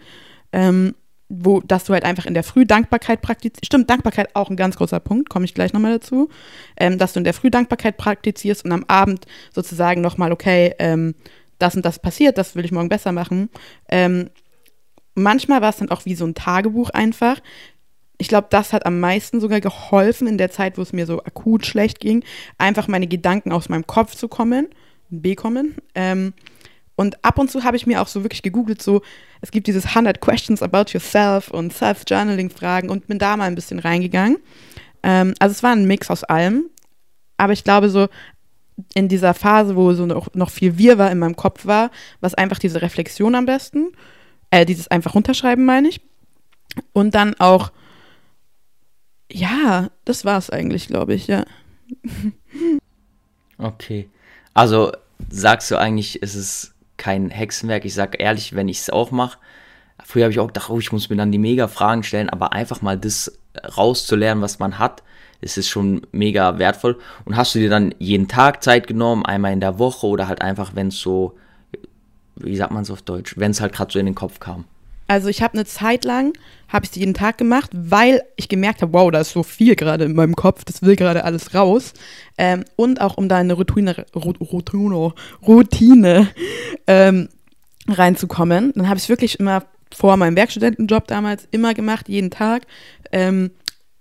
[0.52, 0.95] Ähm,
[1.30, 3.65] wo, dass du halt einfach in der Früh Dankbarkeit praktizierst.
[3.65, 6.30] Stimmt, Dankbarkeit auch ein ganz großer Punkt, komme ich gleich nochmal dazu.
[6.76, 11.13] Ähm, dass du in der Früh Dankbarkeit praktizierst und am Abend sozusagen nochmal, okay, ähm,
[11.60, 13.50] das und das passiert, das will ich morgen besser machen.
[13.89, 14.30] Ähm,
[15.13, 17.39] manchmal war es dann auch wie so ein Tagebuch einfach.
[18.18, 21.24] Ich glaube, das hat am meisten sogar geholfen in der Zeit, wo es mir so
[21.24, 22.24] akut schlecht ging,
[22.58, 24.68] einfach meine Gedanken aus meinem Kopf zu kommen,
[25.10, 25.76] bekommen.
[25.94, 26.34] Ähm,
[26.96, 29.02] Und ab und zu habe ich mir auch so wirklich gegoogelt, so,
[29.41, 33.80] es gibt dieses 100 Questions about yourself und Self-Journaling-Fragen und bin da mal ein bisschen
[33.80, 34.38] reingegangen.
[35.04, 36.65] Ähm, also es war ein Mix aus allem.
[37.38, 38.10] Aber ich glaube, so
[38.93, 42.60] in dieser Phase, wo so noch, noch viel Wirrwarr in meinem Kopf war, was einfach
[42.60, 43.91] diese Reflexion am besten.
[44.52, 46.02] Äh, dieses einfach runterschreiben, meine ich.
[46.93, 47.71] Und dann auch,
[49.32, 51.45] ja, das war es eigentlich, glaube ich, ja.
[53.58, 54.10] Okay.
[54.54, 54.91] Also
[55.30, 57.85] sagst du eigentlich, es ist kein Hexenwerk.
[57.85, 59.39] Ich sag ehrlich, wenn ich es auch mache,
[60.03, 62.53] früher habe ich auch gedacht, oh, ich muss mir dann die mega Fragen stellen, aber
[62.53, 63.39] einfach mal das
[63.75, 65.01] rauszulernen, was man hat,
[65.41, 66.99] ist es schon mega wertvoll.
[67.25, 70.41] Und hast du dir dann jeden Tag Zeit genommen, einmal in der Woche oder halt
[70.41, 71.35] einfach, wenn es so
[72.39, 74.65] wie sagt man es auf Deutsch, wenn es halt gerade so in den Kopf kam?
[75.10, 76.34] Also ich habe eine Zeit lang,
[76.67, 79.76] habe ich es jeden Tag gemacht, weil ich gemerkt habe, wow, da ist so viel
[79.76, 81.93] gerade in meinem Kopf, das will gerade alles raus.
[82.38, 85.13] Ähm, und auch um da eine Routine, Routine,
[85.48, 86.30] Routine
[86.86, 87.28] ähm,
[87.88, 88.72] reinzukommen.
[88.76, 92.67] Dann habe ich es wirklich immer vor meinem Werkstudentenjob damals immer gemacht, jeden Tag.
[93.12, 93.50] Ähm,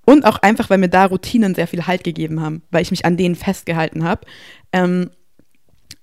[0.05, 3.07] und auch einfach, weil mir da Routinen sehr viel Halt gegeben haben, weil ich mich
[3.07, 4.27] an denen festgehalten habe.
[4.75, 5.09] Ähm,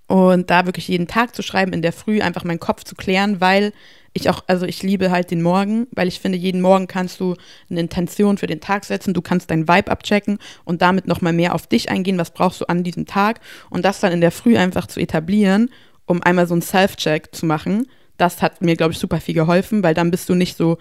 [0.07, 3.39] und da wirklich jeden Tag zu schreiben, in der Früh einfach meinen Kopf zu klären,
[3.39, 3.71] weil
[4.15, 7.35] ich auch, also ich liebe halt den Morgen, weil ich finde, jeden Morgen kannst du
[7.69, 11.53] eine Intention für den Tag setzen, du kannst deinen Vibe abchecken und damit nochmal mehr
[11.53, 14.57] auf dich eingehen, was brauchst du an diesem Tag und das dann in der Früh
[14.57, 15.69] einfach zu etablieren,
[16.05, 19.83] um einmal so einen Self-Check zu machen, das hat mir, glaube ich, super viel geholfen,
[19.83, 20.77] weil dann bist du nicht so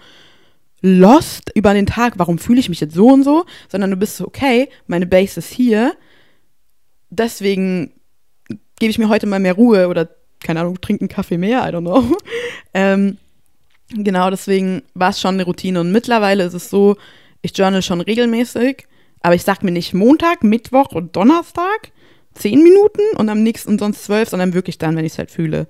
[0.81, 4.15] lost über den Tag, warum fühle ich mich jetzt so und so, sondern du bist
[4.15, 5.93] so, okay, meine Base ist hier,
[7.09, 7.91] deswegen
[8.79, 10.07] gebe ich mir heute mal mehr Ruhe oder,
[10.41, 12.15] keine Ahnung, trinke einen Kaffee mehr, I don't know.
[12.73, 13.17] ähm,
[13.89, 15.79] genau, deswegen war es schon eine Routine.
[15.81, 16.95] Und mittlerweile ist es so,
[17.41, 18.87] ich journal schon regelmäßig,
[19.21, 21.91] aber ich sage mir nicht Montag, Mittwoch und Donnerstag
[22.33, 25.67] zehn Minuten und am nächsten sonst zwölf, sondern wirklich dann, wenn ich es halt fühle.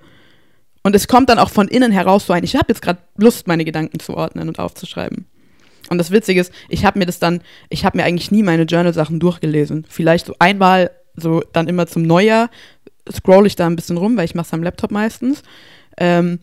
[0.82, 3.46] Und es kommt dann auch von innen heraus so ein, ich habe jetzt gerade Lust,
[3.46, 5.26] meine Gedanken zu ordnen und aufzuschreiben.
[5.88, 8.64] Und das Witzige ist, ich habe mir das dann, ich habe mir eigentlich nie meine
[8.64, 9.86] Journal-Sachen durchgelesen.
[9.88, 12.50] Vielleicht so einmal, so dann immer zum Neujahr,
[13.10, 15.42] scroll ich da ein bisschen rum, weil ich mache es am Laptop meistens.
[15.96, 16.40] Ähm,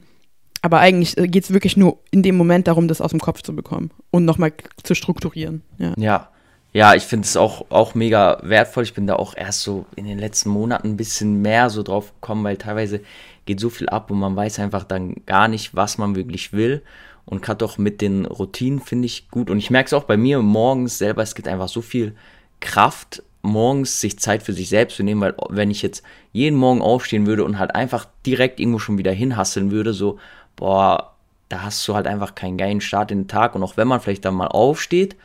[0.64, 3.44] aber eigentlich äh, geht es wirklich nur in dem Moment darum, das aus dem Kopf
[3.44, 5.62] zu bekommen und nochmal zu strukturieren.
[5.78, 6.30] Ja, ja.
[6.72, 8.84] ja ich finde es auch, auch mega wertvoll.
[8.84, 12.14] Ich bin da auch erst so in den letzten Monaten ein bisschen mehr so drauf
[12.14, 13.02] gekommen, weil teilweise
[13.46, 16.82] geht so viel ab und man weiß einfach dann gar nicht, was man wirklich will.
[17.26, 19.50] Und gerade auch mit den Routinen finde ich gut.
[19.50, 22.16] Und ich merke es auch bei mir morgens selber, es gibt einfach so viel
[22.62, 26.82] Kraft morgens sich Zeit für sich selbst zu nehmen, weil wenn ich jetzt jeden Morgen
[26.82, 30.18] aufstehen würde und halt einfach direkt irgendwo schon wieder hinhasseln würde, so,
[30.56, 31.14] boah,
[31.50, 33.56] da hast du halt einfach keinen geilen Start in den Tag.
[33.56, 35.16] Und auch wenn man vielleicht dann mal aufsteht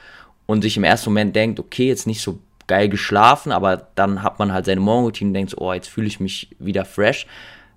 [0.47, 4.39] und sich im ersten Moment denkt, okay, jetzt nicht so geil geschlafen, aber dann hat
[4.39, 7.27] man halt seine Morgenroutine und denkt, so, oh, jetzt fühle ich mich wieder fresh.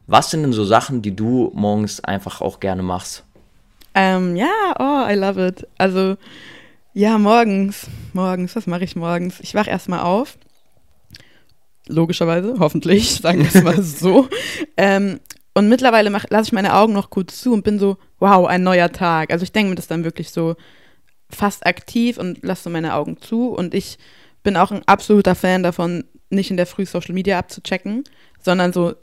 [0.07, 3.23] Was sind denn so Sachen, die du morgens einfach auch gerne machst?
[3.93, 5.67] Ähm, ja, oh, I love it.
[5.77, 6.17] Also,
[6.93, 7.87] ja, morgens.
[8.13, 9.39] Morgens, was mache ich morgens?
[9.39, 10.37] Ich wache erstmal auf.
[11.87, 14.27] Logischerweise, hoffentlich, sagen wir es mal so.
[14.77, 15.19] ähm,
[15.53, 18.91] und mittlerweile lasse ich meine Augen noch kurz zu und bin so, wow, ein neuer
[18.91, 19.31] Tag.
[19.31, 20.55] Also ich denke mir das dann wirklich so
[21.29, 23.49] fast aktiv und lasse so meine Augen zu.
[23.49, 23.97] Und ich
[24.43, 28.03] bin auch ein absoluter Fan davon, nicht in der Früh Social Media abzuchecken,
[28.41, 28.93] sondern so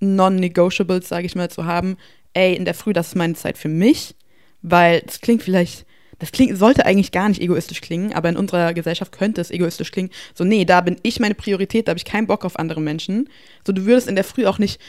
[0.00, 1.96] Non-Negotiables, sage ich mal, zu haben.
[2.34, 4.14] Ey, in der Früh, das ist meine Zeit für mich,
[4.60, 5.86] weil es klingt vielleicht
[6.18, 9.90] das klingt, sollte eigentlich gar nicht egoistisch klingen, aber in unserer Gesellschaft könnte es egoistisch
[9.90, 10.10] klingen.
[10.32, 13.28] So, nee, da bin ich meine Priorität, da habe ich keinen Bock auf andere Menschen.
[13.66, 14.80] So, du würdest in der Früh auch nicht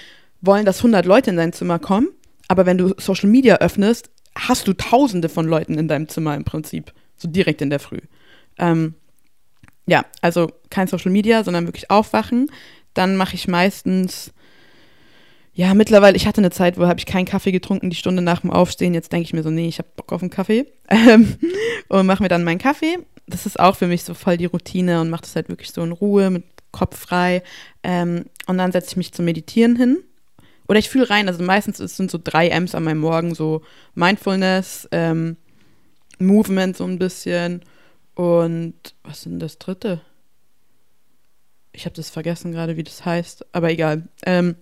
[0.46, 2.10] wollen, dass 100 Leute in dein Zimmer kommen,
[2.48, 6.44] aber wenn du Social Media öffnest, hast du tausende von Leuten in deinem Zimmer im
[6.44, 6.94] Prinzip.
[7.18, 8.00] So direkt in der Früh.
[8.58, 8.96] Ähm,
[9.88, 12.52] ja, also kein Social Media, sondern wirklich aufwachen.
[12.94, 14.34] Dann mache ich meistens
[15.58, 18.42] ja, mittlerweile, ich hatte eine Zeit, wo habe ich keinen Kaffee getrunken, die Stunde nach
[18.42, 18.94] dem Aufstehen.
[18.94, 20.66] Jetzt denke ich mir so, nee, ich habe Bock auf einen Kaffee.
[20.88, 21.38] Ähm,
[21.88, 23.00] und mache mir dann meinen Kaffee.
[23.26, 25.82] Das ist auch für mich so voll die Routine und mache das halt wirklich so
[25.82, 27.42] in Ruhe, mit Kopf frei.
[27.82, 29.98] Ähm, und dann setze ich mich zum Meditieren hin.
[30.68, 33.62] Oder ich fühle rein, also meistens sind so drei M's an meinem Morgen, so
[33.94, 35.38] Mindfulness, ähm,
[36.20, 37.62] Movement so ein bisschen.
[38.16, 40.02] Und was ist denn das dritte?
[41.72, 44.08] Ich habe das vergessen gerade, wie das heißt, aber egal.
[44.26, 44.56] Ähm,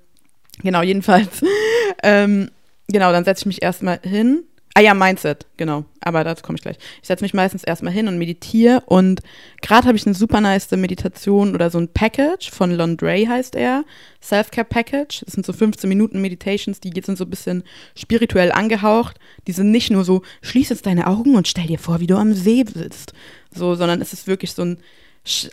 [0.61, 1.41] Genau, jedenfalls.
[2.03, 2.51] ähm,
[2.87, 4.43] genau, dann setze ich mich erstmal hin.
[4.75, 5.85] Ah ja, Mindset, genau.
[6.01, 6.77] Aber dazu komme ich gleich.
[6.99, 8.81] Ich setze mich meistens erstmal hin und meditiere.
[8.87, 9.21] Und
[9.61, 13.85] gerade habe ich eine super nice Meditation oder so ein Package von Londre heißt er.
[14.23, 15.21] Self-Care Package.
[15.25, 17.63] Das sind so 15 Minuten Meditations, die sind so ein bisschen
[17.95, 19.19] spirituell angehaucht.
[19.45, 22.17] Die sind nicht nur so, schließ jetzt deine Augen und stell dir vor, wie du
[22.17, 23.13] am See sitzt.
[23.53, 24.79] So, sondern es ist wirklich so ein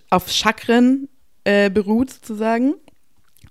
[0.08, 1.08] auf Chakren
[1.44, 2.74] äh, beruht sozusagen.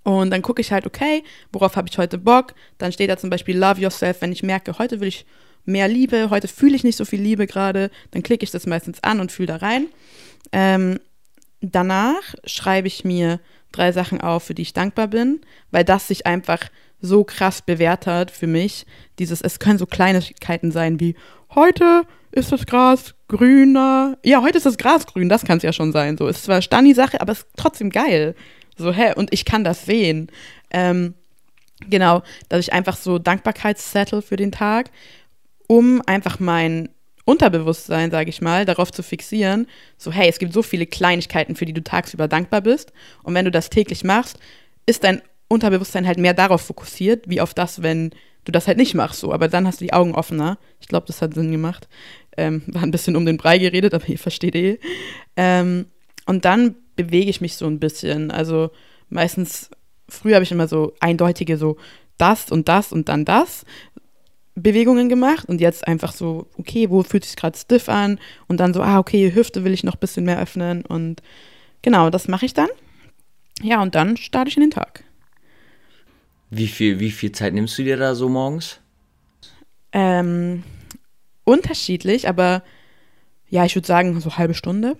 [0.03, 2.55] Und dann gucke ich halt, okay, worauf habe ich heute Bock?
[2.79, 5.25] Dann steht da zum Beispiel Love Yourself, wenn ich merke, heute will ich
[5.65, 9.03] mehr Liebe, heute fühle ich nicht so viel Liebe gerade, dann klicke ich das meistens
[9.03, 9.87] an und fühle da rein.
[10.51, 10.99] Ähm,
[11.61, 13.39] danach schreibe ich mir
[13.71, 15.41] drei Sachen auf, für die ich dankbar bin,
[15.71, 16.59] weil das sich einfach
[17.01, 18.85] so krass bewährt hat für mich.
[19.19, 21.15] Dieses, es können so Kleinigkeiten sein wie,
[21.55, 24.17] heute ist das Gras grüner.
[24.23, 26.17] Ja, heute ist das Gras grün, das kann es ja schon sein.
[26.17, 28.35] So, ist zwar Stani-Sache, aber es ist trotzdem geil.
[28.77, 30.29] So, hä, und ich kann das sehen.
[30.71, 31.13] Ähm,
[31.89, 34.91] genau, dass ich einfach so Dankbarkeitszettel für den Tag,
[35.69, 36.89] um einfach mein
[37.25, 39.67] Unterbewusstsein, sage ich mal, darauf zu fixieren,
[39.99, 42.91] so hey, es gibt so viele Kleinigkeiten, für die du tagsüber dankbar bist.
[43.21, 44.39] Und wenn du das täglich machst,
[44.87, 48.09] ist dein Unterbewusstsein halt mehr darauf fokussiert, wie auf das, wenn
[48.45, 49.19] du das halt nicht machst.
[49.19, 49.31] So.
[49.31, 50.57] Aber dann hast du die Augen offener.
[50.79, 51.87] Ich glaube, das hat Sinn gemacht.
[52.35, 54.79] Ähm, war ein bisschen um den Brei geredet, aber ihr versteht eh.
[55.35, 55.85] Ähm,
[56.25, 58.31] und dann bewege ich mich so ein bisschen.
[58.31, 58.71] Also
[59.09, 59.69] meistens,
[60.07, 61.77] früher habe ich immer so eindeutige, so
[62.19, 63.65] das und das und dann das.
[64.61, 68.73] Bewegungen gemacht und jetzt einfach so, okay, wo fühlt sich gerade stiff an und dann
[68.73, 71.21] so, ah, okay, Hüfte will ich noch ein bisschen mehr öffnen und
[71.81, 72.69] genau, das mache ich dann.
[73.61, 75.03] Ja, und dann starte ich in den Tag.
[76.49, 78.79] Wie viel, wie viel Zeit nimmst du dir da so morgens?
[79.91, 80.63] Ähm,
[81.43, 82.63] unterschiedlich, aber
[83.49, 84.97] ja, ich würde sagen, so halbe Stunde.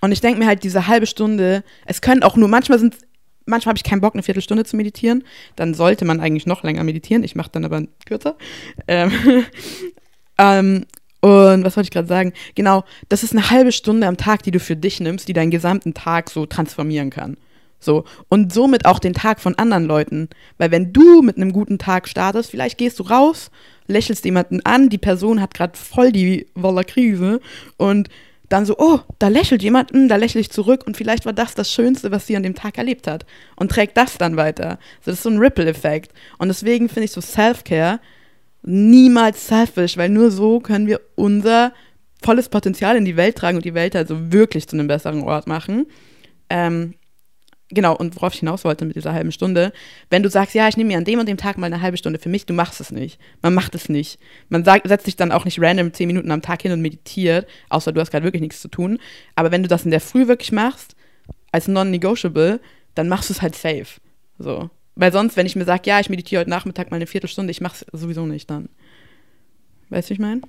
[0.00, 2.96] Und ich denke mir halt, diese halbe Stunde, es können auch nur, manchmal sind
[3.48, 5.24] manchmal habe ich keinen Bock, eine Viertelstunde zu meditieren.
[5.56, 7.24] Dann sollte man eigentlich noch länger meditieren.
[7.24, 8.36] Ich mache dann aber kürzer.
[8.86, 9.12] Ähm,
[10.38, 10.84] ähm,
[11.20, 12.32] und was wollte ich gerade sagen?
[12.54, 15.50] Genau, das ist eine halbe Stunde am Tag, die du für dich nimmst, die deinen
[15.50, 17.36] gesamten Tag so transformieren kann.
[17.80, 18.04] So.
[18.28, 20.28] Und somit auch den Tag von anderen Leuten.
[20.58, 23.50] Weil wenn du mit einem guten Tag startest, vielleicht gehst du raus,
[23.86, 27.40] lächelst jemanden an, die Person hat gerade voll die Woller Krise
[27.76, 28.08] und
[28.48, 31.32] dann so, oh, da lächelt jemand, mh, hm, da lächle ich zurück und vielleicht war
[31.32, 34.78] das das Schönste, was sie an dem Tag erlebt hat und trägt das dann weiter.
[35.00, 36.12] So, das ist so ein Ripple-Effekt.
[36.38, 38.00] Und deswegen finde ich so Self-Care
[38.62, 41.72] niemals selfish, weil nur so können wir unser
[42.22, 45.46] volles Potenzial in die Welt tragen und die Welt also wirklich zu einem besseren Ort
[45.46, 45.86] machen.
[46.50, 46.94] Ähm,
[47.70, 49.72] genau, und worauf ich hinaus wollte mit dieser halben Stunde,
[50.10, 51.96] wenn du sagst, ja, ich nehme mir an dem und dem Tag mal eine halbe
[51.96, 53.18] Stunde für mich, du machst es nicht.
[53.42, 54.18] Man macht es nicht.
[54.48, 57.46] Man sagt, setzt sich dann auch nicht random zehn Minuten am Tag hin und meditiert,
[57.68, 58.98] außer du hast gerade wirklich nichts zu tun.
[59.34, 60.94] Aber wenn du das in der Früh wirklich machst,
[61.52, 62.60] als non-negotiable,
[62.94, 64.00] dann machst du es halt safe.
[64.38, 64.70] So.
[64.94, 67.60] Weil sonst, wenn ich mir sage, ja, ich meditiere heute Nachmittag mal eine Viertelstunde, ich
[67.60, 68.68] mache es sowieso nicht dann.
[69.90, 70.42] Weißt du, wie ich meine?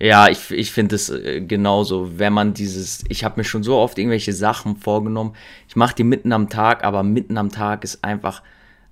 [0.00, 2.18] Ja, ich, ich finde es äh, genauso.
[2.18, 5.34] Wenn man dieses, ich habe mir schon so oft irgendwelche Sachen vorgenommen.
[5.68, 8.42] Ich mache die mitten am Tag, aber mitten am Tag ist einfach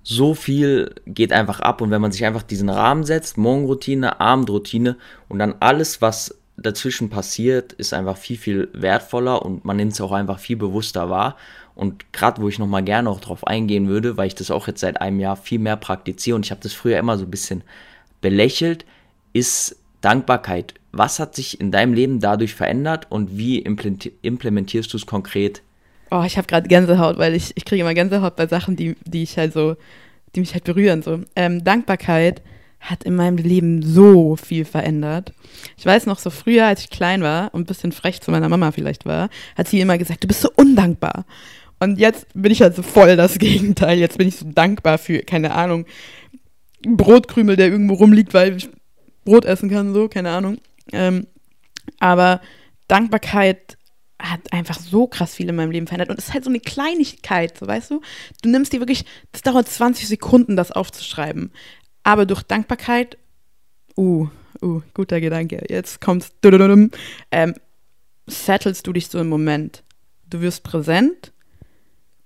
[0.03, 1.81] so viel, geht einfach ab.
[1.81, 4.97] Und wenn man sich einfach diesen Rahmen setzt, Morgenroutine, Abendroutine
[5.29, 10.01] und dann alles, was dazwischen passiert, ist einfach viel, viel wertvoller und man nimmt es
[10.01, 11.37] auch einfach viel bewusster wahr.
[11.75, 14.79] Und gerade wo ich nochmal gerne auch drauf eingehen würde, weil ich das auch jetzt
[14.79, 17.63] seit einem Jahr viel mehr praktiziere und ich habe das früher immer so ein bisschen
[18.19, 18.85] belächelt,
[19.33, 20.73] ist Dankbarkeit.
[20.97, 25.61] Was hat sich in deinem Leben dadurch verändert und wie implementierst du es konkret?
[26.09, 29.23] Oh, ich habe gerade Gänsehaut, weil ich, ich kriege immer Gänsehaut bei Sachen, die, die
[29.23, 29.75] ich halt so,
[30.35, 31.01] die mich halt berühren.
[31.01, 31.19] So.
[31.35, 32.41] Ähm, Dankbarkeit
[32.79, 35.33] hat in meinem Leben so viel verändert.
[35.77, 38.49] Ich weiß noch, so früher, als ich klein war und ein bisschen frech zu meiner
[38.49, 41.25] Mama vielleicht war, hat sie immer gesagt, du bist so undankbar.
[41.79, 43.99] Und jetzt bin ich halt so voll das Gegenteil.
[43.99, 45.85] Jetzt bin ich so dankbar für, keine Ahnung,
[46.83, 48.69] Brotkrümel, der irgendwo rumliegt, weil ich
[49.25, 50.57] Brot essen kann, so, keine Ahnung.
[50.91, 51.27] Ähm,
[51.99, 52.41] aber
[52.87, 53.77] Dankbarkeit
[54.19, 56.09] hat einfach so krass viel in meinem Leben verändert.
[56.09, 58.01] Und es ist halt so eine Kleinigkeit, so weißt du?
[58.41, 61.51] Du nimmst dir wirklich, das dauert 20 Sekunden, das aufzuschreiben.
[62.03, 63.17] Aber durch Dankbarkeit,
[63.95, 64.27] uh,
[64.61, 66.31] uh, guter Gedanke, jetzt kommt's,
[67.31, 67.53] ähm,
[68.25, 69.83] settelst du dich so im Moment.
[70.29, 71.31] Du wirst präsent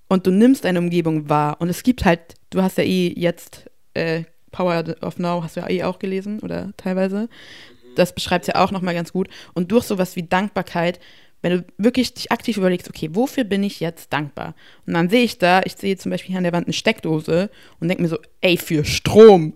[0.08, 1.60] und du nimmst deine Umgebung wahr.
[1.60, 5.62] Und es gibt halt, du hast ja eh jetzt äh, Power of Now hast du
[5.62, 7.30] ja eh auch gelesen oder teilweise.
[7.95, 9.27] Das beschreibt es ja auch nochmal ganz gut.
[9.54, 10.99] Und durch sowas wie Dankbarkeit,
[11.41, 14.56] wenn du wirklich dich aktiv überlegst, okay, wofür bin ich jetzt dankbar?
[14.86, 17.49] Und dann sehe ich da, ich sehe zum Beispiel hier an der Wand eine Steckdose
[17.80, 19.54] und denke mir so, ey, für Strom.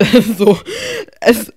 [0.38, 0.58] so,
[1.20, 1.52] es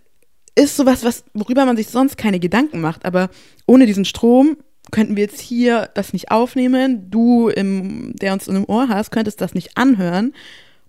[0.56, 3.06] ist sowas, was, worüber man sich sonst keine Gedanken macht.
[3.06, 3.30] Aber
[3.66, 4.58] ohne diesen Strom
[4.92, 7.10] könnten wir jetzt hier das nicht aufnehmen.
[7.12, 10.34] Du, im, der uns in dem Ohr hast, könntest das nicht anhören.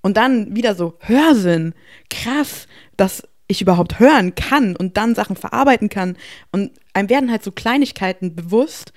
[0.01, 1.75] Und dann wieder so Hörsinn.
[2.09, 2.66] Krass,
[2.97, 6.17] dass ich überhaupt hören kann und dann Sachen verarbeiten kann.
[6.53, 8.93] Und einem werden halt so Kleinigkeiten bewusst,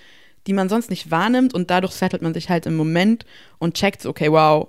[0.48, 3.26] die man sonst nicht wahrnimmt und dadurch settelt man sich halt im Moment
[3.60, 4.68] und checkt okay, wow,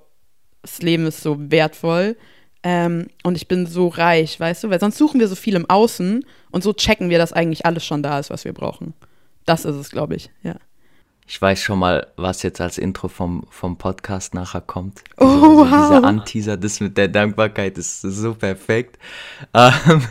[0.62, 2.16] das Leben ist so wertvoll
[2.62, 4.70] ähm, und ich bin so reich, weißt du?
[4.70, 7.84] Weil sonst suchen wir so viel im Außen und so checken wir, dass eigentlich alles
[7.84, 8.94] schon da ist, was wir brauchen.
[9.44, 10.56] Das ist es, glaube ich, ja.
[11.26, 15.02] Ich weiß schon mal, was jetzt als Intro vom, vom Podcast nachher kommt.
[15.16, 15.64] Oh, also, wow.
[15.64, 18.98] Dieser Anteaser, das mit der Dankbarkeit ist so perfekt.
[19.54, 20.02] Ähm,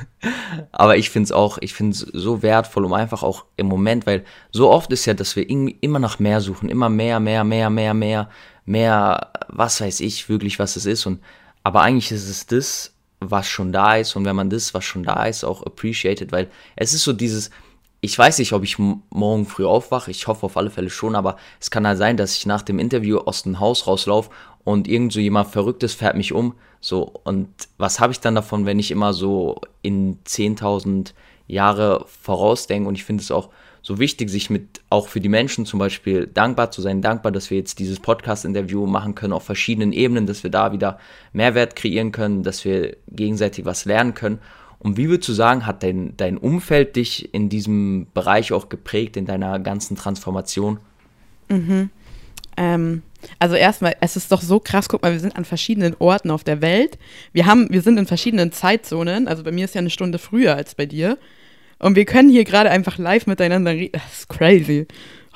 [0.72, 4.06] aber ich finde es auch, ich finde es so wertvoll, um einfach auch im Moment,
[4.06, 7.44] weil so oft ist ja, dass wir irgendwie immer nach mehr suchen, immer mehr, mehr,
[7.44, 8.30] mehr, mehr, mehr,
[8.66, 11.06] mehr, was weiß ich wirklich, was es ist.
[11.06, 11.20] Und
[11.64, 14.16] aber eigentlich ist es das, was schon da ist.
[14.16, 17.50] Und wenn man das, was schon da ist, auch appreciated, weil es ist so dieses,
[18.04, 20.12] ich weiß nicht, ob ich morgen früh aufwache.
[20.12, 22.78] Ich hoffe auf alle Fälle schon, aber es kann halt sein, dass ich nach dem
[22.78, 24.30] Interview aus dem Haus rauslaufe
[24.66, 26.54] und irgend so jemand Verrücktes fährt mich um.
[26.82, 31.14] So, und was habe ich dann davon, wenn ich immer so in 10.000
[31.48, 32.90] Jahre vorausdenke?
[32.90, 36.28] Und ich finde es auch so wichtig, sich mit auch für die Menschen zum Beispiel
[36.28, 40.44] dankbar zu sein, dankbar, dass wir jetzt dieses Podcast-Interview machen können auf verschiedenen Ebenen, dass
[40.44, 41.00] wir da wieder
[41.32, 44.40] Mehrwert kreieren können, dass wir gegenseitig was lernen können.
[44.84, 49.16] Und wie würdest du sagen, hat dein, dein Umfeld dich in diesem Bereich auch geprägt,
[49.16, 50.80] in deiner ganzen Transformation?
[51.50, 51.90] Mhm.
[52.58, 53.02] Ähm,
[53.40, 56.44] also erstmal, es ist doch so krass, guck mal, wir sind an verschiedenen Orten auf
[56.44, 56.98] der Welt.
[57.32, 59.30] Wir haben, wir sind in verschiedenen Zeitzonen.
[59.30, 61.18] Also bei mir ist ja eine Stunde früher als bei dir.
[61.80, 63.94] Und wir können hier gerade einfach live miteinander reden.
[64.06, 64.86] Das ist crazy.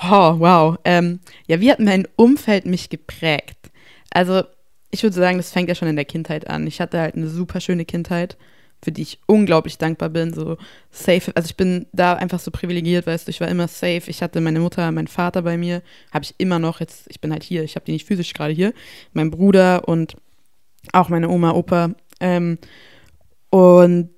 [0.03, 0.77] Oh, wow.
[0.83, 3.57] Ähm, ja, wie hat mein Umfeld mich geprägt?
[4.11, 4.43] Also,
[4.91, 6.67] ich würde sagen, das fängt ja schon in der Kindheit an.
[6.67, 8.37] Ich hatte halt eine super schöne Kindheit
[8.83, 10.33] für die ich unglaublich dankbar bin.
[10.33, 10.57] So
[10.91, 14.03] safe, also ich bin da einfach so privilegiert, weißt du, ich war immer safe.
[14.07, 16.79] Ich hatte meine Mutter, meinen Vater bei mir, habe ich immer noch.
[16.79, 18.73] Jetzt, ich bin halt hier, ich habe die nicht physisch gerade hier.
[19.13, 20.15] Mein Bruder und
[20.93, 21.91] auch meine Oma, Opa.
[22.19, 22.59] Ähm,
[23.49, 24.09] und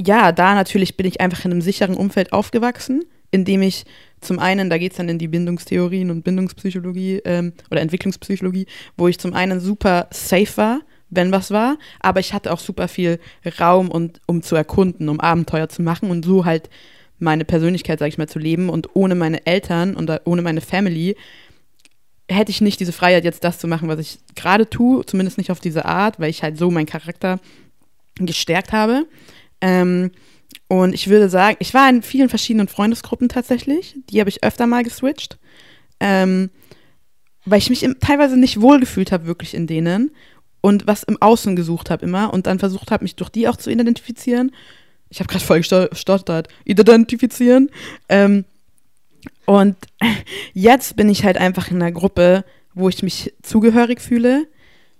[0.00, 3.84] ja, da natürlich bin ich einfach in einem sicheren Umfeld aufgewachsen, in dem ich
[4.20, 9.08] zum einen, da geht es dann in die Bindungstheorien und Bindungspsychologie ähm, oder Entwicklungspsychologie, wo
[9.08, 13.18] ich zum einen super safe war wenn was war, aber ich hatte auch super viel
[13.58, 16.68] Raum, und, um zu erkunden, um Abenteuer zu machen und so halt
[17.18, 18.68] meine Persönlichkeit, sag ich mal, zu leben.
[18.68, 21.16] Und ohne meine Eltern und ohne meine Family
[22.30, 25.50] hätte ich nicht diese Freiheit, jetzt das zu machen, was ich gerade tue, zumindest nicht
[25.50, 27.40] auf diese Art, weil ich halt so meinen Charakter
[28.16, 29.06] gestärkt habe.
[29.60, 30.10] Ähm,
[30.68, 33.96] und ich würde sagen, ich war in vielen verschiedenen Freundesgruppen tatsächlich.
[34.10, 35.38] Die habe ich öfter mal geswitcht.
[36.00, 36.50] Ähm,
[37.46, 40.10] weil ich mich im, teilweise nicht wohlgefühlt habe, wirklich in denen
[40.60, 43.56] und was im Außen gesucht habe immer und dann versucht habe, mich durch die auch
[43.56, 44.52] zu identifizieren.
[45.10, 46.48] Ich habe gerade voll gestottert.
[46.64, 47.70] Identifizieren.
[48.08, 48.44] Ähm,
[49.46, 49.76] und
[50.52, 52.44] jetzt bin ich halt einfach in einer Gruppe,
[52.74, 54.46] wo ich mich zugehörig fühle,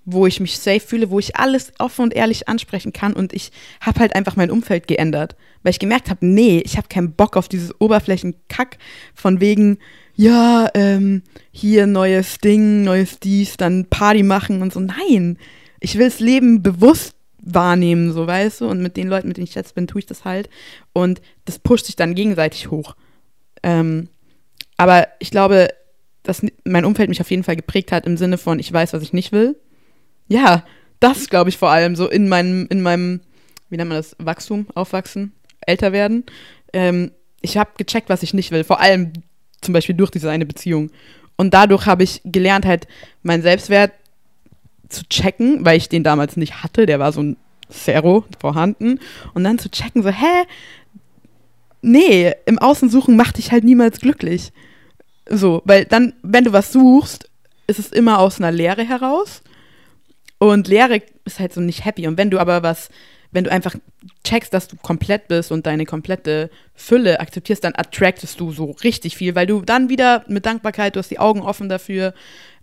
[0.05, 3.13] wo ich mich safe fühle, wo ich alles offen und ehrlich ansprechen kann.
[3.13, 6.89] Und ich habe halt einfach mein Umfeld geändert, weil ich gemerkt habe, nee, ich habe
[6.89, 8.79] keinen Bock auf dieses Oberflächenkack
[9.15, 9.79] von wegen,
[10.19, 14.81] ja, ähm, hier neues Ding, neues dies, dann Party machen und so.
[14.81, 15.39] Nein,
[15.79, 19.47] ich will das Leben bewusst wahrnehmen, so weißt du, und mit den Leuten, mit denen
[19.47, 20.51] ich jetzt bin, tue ich das halt.
[20.93, 22.97] Und das pusht sich dann gegenseitig hoch.
[23.63, 24.09] Ähm,
[24.77, 25.69] aber ich glaube,
[26.25, 29.05] dass mein Umfeld mich auf jeden Fall geprägt hat im Sinne von, ich weiß, was
[29.05, 29.57] ich nicht will.
[30.27, 30.65] Ja,
[30.99, 33.21] das glaube ich vor allem so in meinem, in meinem,
[33.71, 36.25] wie nennt man das, Wachstum, Aufwachsen, älter werden.
[36.73, 38.65] Ähm, ich habe gecheckt, was ich nicht will.
[38.65, 39.13] Vor allem
[39.61, 40.91] zum Beispiel durch diese eine Beziehung.
[41.37, 42.89] Und dadurch habe ich gelernt, halt
[43.23, 43.93] meinen Selbstwert
[44.89, 46.87] zu checken, weil ich den damals nicht hatte.
[46.87, 47.37] Der war so ein
[47.71, 48.99] Zero vorhanden.
[49.35, 50.47] Und dann zu checken, so, hä?
[51.81, 54.53] Nee, im Außensuchen macht dich halt niemals glücklich.
[55.29, 57.29] So, weil dann, wenn du was suchst,
[57.67, 59.43] ist es immer aus einer Leere heraus.
[60.39, 62.07] Und Leere ist halt so nicht happy.
[62.09, 62.89] Und wenn du aber was
[63.31, 63.75] wenn du einfach
[64.25, 69.17] checkst, dass du komplett bist und deine komplette Fülle akzeptierst, dann attractest du so richtig
[69.17, 72.15] viel, weil du dann wieder mit Dankbarkeit, du hast die Augen offen dafür.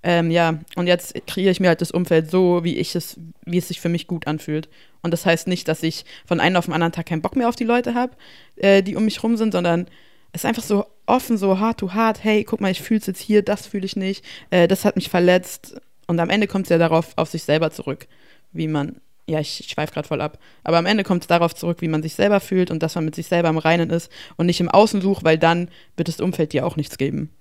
[0.01, 3.58] Ähm, ja, und jetzt kreiere ich mir halt das Umfeld so, wie ich es, wie
[3.58, 4.69] es sich für mich gut anfühlt.
[5.01, 7.49] Und das heißt nicht, dass ich von einem auf den anderen Tag keinen Bock mehr
[7.49, 8.13] auf die Leute habe,
[8.56, 9.88] äh, die um mich rum sind, sondern
[10.32, 12.23] es ist einfach so offen, so hart to hart.
[12.23, 14.95] Hey, guck mal, ich fühle es jetzt hier, das fühle ich nicht, äh, das hat
[14.95, 15.75] mich verletzt.
[16.08, 18.08] Und am Ende kommt es ja darauf auf sich selber zurück,
[18.51, 20.38] wie man ja, ich, schweife gerade voll ab.
[20.63, 23.05] Aber am Ende kommt es darauf zurück, wie man sich selber fühlt und dass man
[23.05, 26.19] mit sich selber im Reinen ist und nicht im Außen sucht, weil dann wird das
[26.19, 27.31] Umfeld dir auch nichts geben.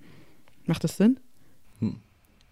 [0.65, 1.19] Macht das Sinn?
[1.79, 1.97] Hm.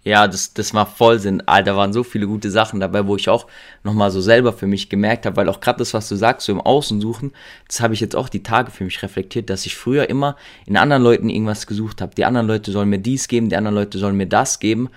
[0.04, 1.42] Ja, das, das macht voll Sinn.
[1.48, 3.48] Alter, waren so viele gute Sachen dabei, wo ich auch
[3.84, 6.52] nochmal so selber für mich gemerkt habe, weil auch gerade das, was du sagst, so
[6.52, 7.31] im Außen suchen,
[7.67, 10.36] das habe ich jetzt auch die Tage für mich reflektiert, dass ich früher immer
[10.67, 12.13] in anderen Leuten irgendwas gesucht habe.
[12.13, 14.90] Die anderen Leute sollen mir dies geben, die anderen Leute sollen mir das geben.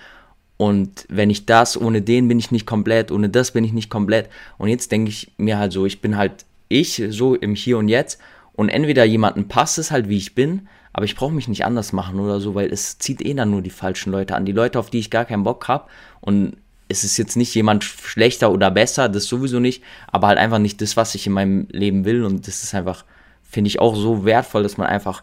[0.56, 3.90] Und wenn ich das, ohne den bin ich nicht komplett, ohne das bin ich nicht
[3.90, 4.28] komplett.
[4.58, 7.88] Und jetzt denke ich mir halt so, ich bin halt ich, so im Hier und
[7.88, 8.18] Jetzt.
[8.54, 11.92] Und entweder jemanden passt es halt, wie ich bin, aber ich brauche mich nicht anders
[11.92, 14.46] machen oder so, weil es zieht eh dann nur die falschen Leute an.
[14.46, 15.90] Die Leute, auf die ich gar keinen Bock habe.
[16.22, 16.56] Und
[16.88, 20.80] es ist jetzt nicht jemand schlechter oder besser, das sowieso nicht, aber halt einfach nicht
[20.80, 22.24] das, was ich in meinem Leben will.
[22.24, 23.04] Und das ist einfach,
[23.42, 25.22] finde ich auch so wertvoll, dass man einfach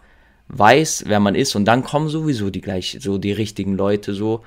[0.49, 4.43] weiß, wer man ist und dann kommen sowieso die gleich so die richtigen Leute so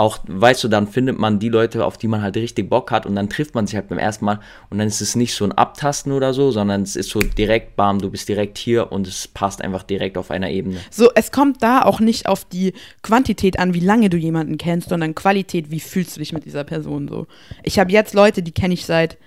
[0.00, 3.04] auch, weißt du, dann findet man die Leute, auf die man halt richtig Bock hat
[3.04, 4.40] und dann trifft man sich halt beim ersten Mal
[4.70, 7.76] und dann ist es nicht so ein Abtasten oder so, sondern es ist so direkt,
[7.76, 10.78] bam, du bist direkt hier und es passt einfach direkt auf einer Ebene.
[10.90, 12.72] So, es kommt da auch nicht auf die
[13.02, 16.64] Quantität an, wie lange du jemanden kennst, sondern Qualität, wie fühlst du dich mit dieser
[16.64, 17.26] Person so.
[17.62, 19.18] Ich habe jetzt Leute, die kenne ich seit,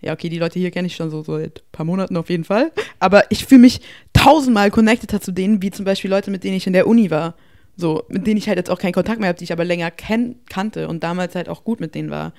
[0.00, 2.44] ja, okay, die Leute hier kenne ich schon so seit ein paar Monaten auf jeden
[2.44, 3.80] Fall, aber ich fühle mich
[4.12, 7.36] tausendmal connected zu denen, wie zum Beispiel Leute, mit denen ich in der Uni war.
[7.80, 9.90] So, mit denen ich halt jetzt auch keinen Kontakt mehr habe, die ich aber länger
[9.90, 12.32] kannte und damals halt auch gut mit denen war.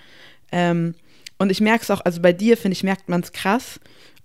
[0.51, 0.95] Ähm,
[1.37, 3.79] und ich merke es auch, also bei dir, finde ich, merkt man es krass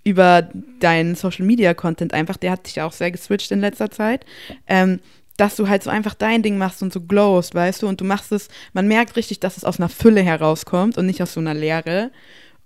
[0.04, 0.48] über
[0.78, 2.36] deinen Social Media Content einfach.
[2.36, 4.24] Der hat sich auch sehr geswitcht in letzter Zeit.
[4.66, 5.00] Ähm,
[5.36, 8.04] dass du halt so einfach dein Ding machst und so glowst, weißt du, und du
[8.04, 11.40] machst es, man merkt richtig, dass es aus einer Fülle herauskommt und nicht aus so
[11.40, 12.10] einer Leere.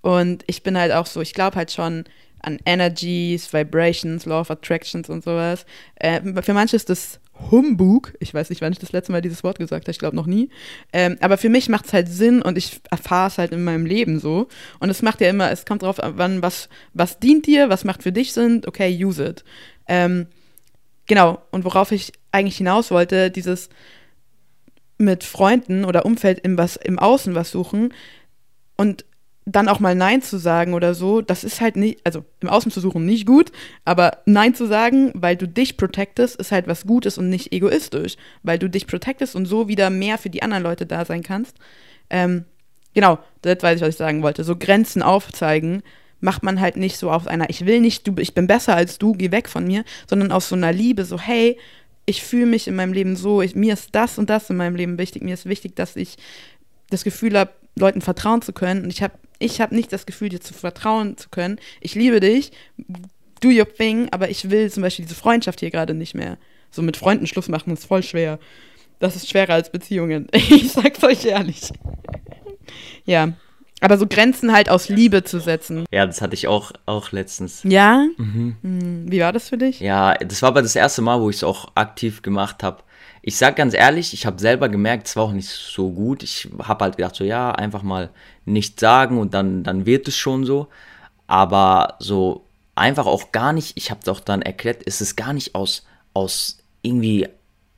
[0.03, 2.05] Und ich bin halt auch so, ich glaube halt schon
[2.43, 5.66] an Energies, Vibrations, Law of Attractions und sowas.
[5.97, 7.20] Äh, für manche ist das
[7.51, 8.12] Humbug.
[8.20, 10.26] Ich weiß nicht, wann ich das letzte Mal dieses Wort gesagt habe, ich glaube noch
[10.26, 10.51] nie.
[10.93, 13.86] Ähm, aber für mich macht es halt Sinn und ich erfahre es halt in meinem
[13.86, 14.49] Leben so.
[14.78, 18.03] Und es macht ja immer, es kommt drauf an, was, was dient dir, was macht
[18.03, 19.45] für dich Sinn, okay, use it.
[19.86, 20.26] Ähm,
[21.07, 23.68] genau, und worauf ich eigentlich hinaus wollte, dieses
[24.99, 27.95] mit Freunden oder Umfeld im, was, im Außen was suchen
[28.76, 29.05] und
[29.47, 32.70] dann auch mal Nein zu sagen oder so, das ist halt nicht, also im Außen
[32.70, 33.51] zu suchen nicht gut,
[33.84, 38.16] aber Nein zu sagen, weil du dich protectest, ist halt was Gutes und nicht egoistisch,
[38.43, 41.57] weil du dich protectest und so wieder mehr für die anderen Leute da sein kannst.
[42.11, 42.45] Ähm,
[42.95, 44.45] genau, das weiß ich, was ich sagen wollte.
[44.45, 45.82] So Grenzen aufzeigen
[46.20, 48.99] macht man halt nicht so auf einer, ich will nicht, du, ich bin besser als
[48.99, 51.59] du, geh weg von mir, sondern aus so einer Liebe, so hey,
[52.05, 54.76] ich fühle mich in meinem Leben so, ich, mir ist das und das in meinem
[54.76, 56.18] Leben wichtig, mir ist wichtig, dass ich
[56.91, 60.28] das Gefühl habe, Leuten vertrauen zu können und ich habe ich habe nicht das Gefühl,
[60.28, 61.59] dir zu vertrauen zu können.
[61.80, 62.53] Ich liebe dich,
[63.41, 66.38] do your thing, aber ich will zum Beispiel diese Freundschaft hier gerade nicht mehr.
[66.70, 68.38] So mit Freunden Schluss machen ist voll schwer.
[69.01, 70.28] Das ist schwerer als Beziehungen.
[70.34, 71.72] Ich sag's euch ehrlich.
[73.05, 73.32] ja.
[73.82, 75.86] Aber so Grenzen halt aus Liebe zu setzen.
[75.91, 77.62] Ja, das hatte ich auch, auch letztens.
[77.64, 78.05] Ja?
[78.18, 78.57] Mhm.
[78.61, 79.80] Hm, wie war das für dich?
[79.80, 82.82] Ja, das war aber das erste Mal, wo ich es auch aktiv gemacht habe
[83.23, 86.23] ich sag ganz ehrlich, ich habe selber gemerkt, es war auch nicht so gut.
[86.23, 88.11] Ich habe halt gedacht, so ja, einfach mal
[88.45, 90.68] nichts sagen und dann, dann wird es schon so.
[91.27, 95.55] Aber so einfach auch gar nicht, ich habe auch dann erklärt, ist es gar nicht
[95.55, 97.29] aus, aus irgendwie,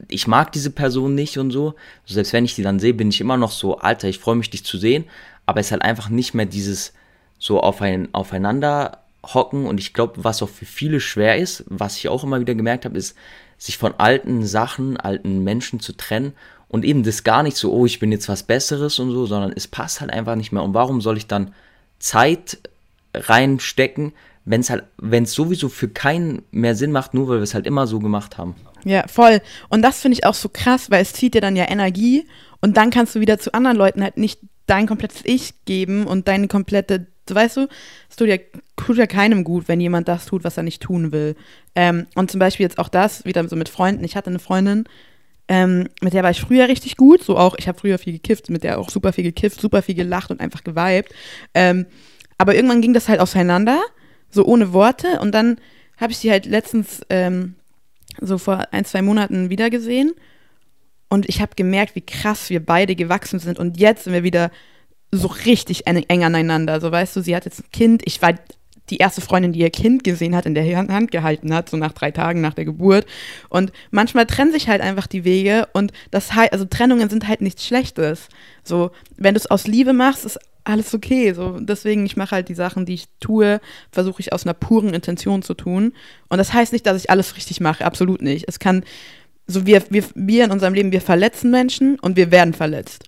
[0.09, 1.74] ich mag diese Person nicht und so.
[2.07, 4.51] Selbst wenn ich die dann sehe, bin ich immer noch so, Alter, ich freue mich,
[4.51, 5.05] dich zu sehen.
[5.45, 6.93] Aber es ist halt einfach nicht mehr dieses
[7.38, 9.66] so auf ein, aufeinander hocken.
[9.66, 12.84] Und ich glaube, was auch für viele schwer ist, was ich auch immer wieder gemerkt
[12.84, 13.16] habe, ist,
[13.62, 16.32] sich von alten Sachen, alten Menschen zu trennen
[16.66, 19.52] und eben das gar nicht so, oh, ich bin jetzt was Besseres und so, sondern
[19.54, 20.64] es passt halt einfach nicht mehr.
[20.64, 21.54] Und warum soll ich dann
[22.00, 22.58] Zeit
[23.14, 27.44] reinstecken, wenn es halt, wenn es sowieso für keinen mehr Sinn macht, nur weil wir
[27.44, 28.56] es halt immer so gemacht haben.
[28.84, 29.40] Ja, voll.
[29.68, 32.26] Und das finde ich auch so krass, weil es zieht dir dann ja Energie
[32.60, 36.26] und dann kannst du wieder zu anderen Leuten halt nicht dein komplettes Ich geben und
[36.26, 37.68] deine komplette so weißt du,
[38.10, 38.36] es tut ja,
[38.76, 41.36] tut ja keinem gut, wenn jemand das tut, was er nicht tun will.
[41.74, 44.04] Ähm, und zum Beispiel jetzt auch das, wieder so mit Freunden.
[44.04, 44.84] Ich hatte eine Freundin,
[45.48, 48.48] ähm, mit der war ich früher richtig gut, so auch, ich habe früher viel gekifft,
[48.50, 51.12] mit der auch super viel gekifft, super viel gelacht und einfach geweibt.
[51.54, 51.86] Ähm,
[52.38, 53.80] aber irgendwann ging das halt auseinander,
[54.30, 55.20] so ohne Worte.
[55.20, 55.58] Und dann
[55.96, 57.54] habe ich sie halt letztens ähm,
[58.20, 60.12] so vor ein, zwei Monaten wiedergesehen.
[61.08, 63.58] Und ich habe gemerkt, wie krass wir beide gewachsen sind.
[63.58, 64.50] Und jetzt sind wir wieder
[65.12, 66.80] so richtig eng aneinander.
[66.80, 68.02] So weißt du, sie hat jetzt ein Kind.
[68.06, 68.34] Ich war
[68.90, 71.92] die erste Freundin, die ihr Kind gesehen hat, in der Hand gehalten hat, so nach
[71.92, 73.06] drei Tagen nach der Geburt.
[73.48, 77.66] Und manchmal trennen sich halt einfach die Wege und das also Trennungen sind halt nichts
[77.66, 78.28] Schlechtes.
[78.64, 81.32] So, wenn du es aus Liebe machst, ist alles okay.
[81.32, 83.60] So, deswegen, ich mache halt die Sachen, die ich tue,
[83.90, 85.92] versuche ich aus einer puren Intention zu tun.
[86.28, 88.46] Und das heißt nicht, dass ich alles richtig mache, absolut nicht.
[88.48, 88.84] Es kann,
[89.46, 93.04] so wir, wir, wir in unserem Leben, wir verletzen Menschen und wir werden verletzt.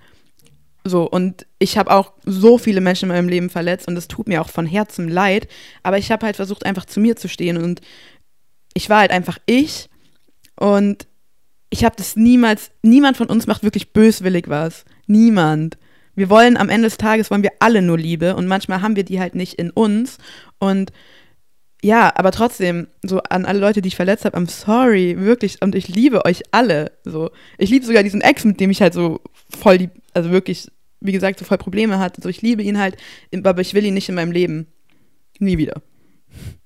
[0.86, 4.28] So, und ich habe auch so viele Menschen in meinem Leben verletzt und es tut
[4.28, 5.48] mir auch von Herzen leid.
[5.82, 7.80] Aber ich habe halt versucht, einfach zu mir zu stehen und
[8.74, 9.88] ich war halt einfach ich
[10.60, 11.06] und
[11.70, 14.84] ich habe das niemals, niemand von uns macht wirklich böswillig was.
[15.06, 15.78] Niemand.
[16.14, 19.04] Wir wollen am Ende des Tages, wollen wir alle nur Liebe und manchmal haben wir
[19.04, 20.18] die halt nicht in uns
[20.58, 20.92] und
[21.84, 25.60] ja, aber trotzdem, so an alle Leute, die ich verletzt habe, I'm sorry, wirklich.
[25.60, 26.92] Und ich liebe euch alle.
[27.04, 27.30] So.
[27.58, 29.20] Ich liebe sogar diesen Ex, mit dem ich halt so
[29.50, 30.70] voll die, also wirklich,
[31.04, 32.20] wie gesagt, so voll Probleme hatte.
[32.22, 32.96] So, ich liebe ihn halt,
[33.44, 34.66] aber ich will ihn nicht in meinem Leben.
[35.38, 35.82] Nie wieder.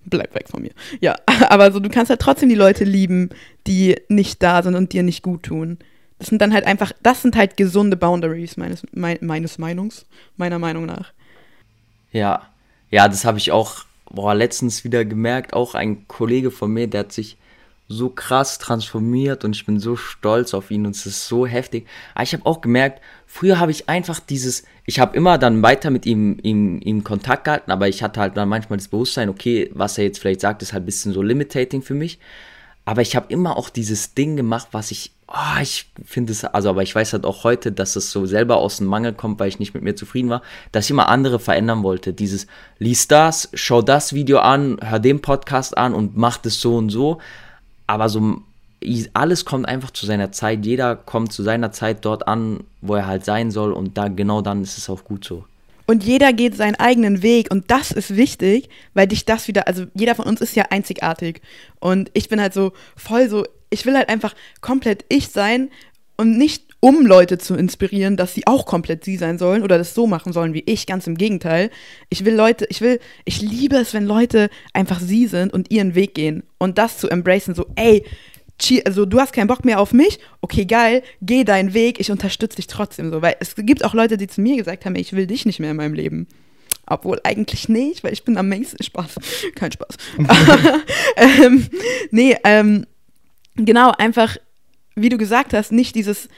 [0.05, 0.71] Bleib weg von mir.
[1.01, 1.17] Ja,
[1.49, 3.31] aber so, du kannst halt trotzdem die Leute lieben,
[3.67, 5.79] die nicht da sind und dir nicht gut tun.
[6.19, 10.59] Das sind dann halt einfach, das sind halt gesunde Boundaries meines, mein, meines Meinungs, meiner
[10.59, 11.13] Meinung nach.
[12.13, 12.49] Ja,
[12.91, 17.01] ja, das habe ich auch boah, letztens wieder gemerkt, auch ein Kollege von mir, der
[17.01, 17.37] hat sich
[17.89, 21.87] so krass transformiert und ich bin so stolz auf ihn und es ist so heftig.
[22.15, 25.91] Aber ich habe auch gemerkt, früher habe ich einfach dieses, ich habe immer dann weiter
[25.91, 29.71] mit ihm, ihm, ihm Kontakt gehalten, aber ich hatte halt dann manchmal das Bewusstsein, okay,
[29.73, 32.19] was er jetzt vielleicht sagt, ist halt ein bisschen so limitating für mich.
[32.85, 36.71] Aber ich habe immer auch dieses Ding gemacht, was ich, oh, ich finde es, also,
[36.71, 39.49] aber ich weiß halt auch heute, dass es so selber aus dem Mangel kommt, weil
[39.49, 42.15] ich nicht mit mir zufrieden war, dass ich immer andere verändern wollte.
[42.15, 42.47] Dieses,
[42.79, 46.91] lies das, schau das Video an, hör den Podcast an und mach das so und
[46.91, 47.19] so.
[47.89, 48.43] Aber so,
[49.15, 50.65] alles kommt einfach zu seiner Zeit.
[50.65, 54.41] Jeder kommt zu seiner Zeit dort an, wo er halt sein soll und da, genau
[54.41, 55.45] dann ist es auch gut so.
[55.87, 59.87] Und jeder geht seinen eigenen Weg und das ist wichtig, weil dich das wieder, also
[59.95, 61.41] jeder von uns ist ja einzigartig.
[61.81, 65.71] Und ich bin halt so voll so, ich will halt einfach komplett ich sein
[66.19, 69.95] und nicht um Leute zu inspirieren, dass sie auch komplett sie sein sollen oder das
[69.95, 71.71] so machen sollen wie ich, ganz im Gegenteil.
[72.09, 75.95] Ich will Leute, ich will, ich liebe es, wenn Leute einfach sie sind und ihren
[75.95, 78.05] Weg gehen und das zu embracen, so, ey,
[78.85, 82.57] also du hast keinen Bock mehr auf mich, okay, geil, geh deinen Weg, ich unterstütze
[82.57, 83.23] dich trotzdem so.
[83.23, 85.71] Weil es gibt auch Leute, die zu mir gesagt haben, ich will dich nicht mehr
[85.71, 86.27] in meinem Leben.
[86.87, 89.17] Obwohl eigentlich nicht, weil ich bin am meisten Spaß.
[89.55, 89.97] Kein Spaß.
[91.17, 91.67] ähm,
[92.11, 92.87] nee, ähm,
[93.57, 94.37] genau, einfach,
[94.97, 96.29] wie du gesagt hast, nicht dieses,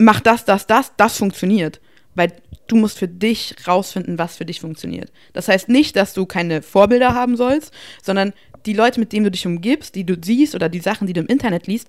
[0.00, 1.80] mach das, das, das, das funktioniert.
[2.14, 2.32] Weil
[2.66, 5.12] du musst für dich rausfinden, was für dich funktioniert.
[5.32, 7.72] Das heißt nicht, dass du keine Vorbilder haben sollst,
[8.02, 8.32] sondern
[8.66, 11.20] die Leute, mit denen du dich umgibst, die du siehst oder die Sachen, die du
[11.20, 11.88] im Internet liest,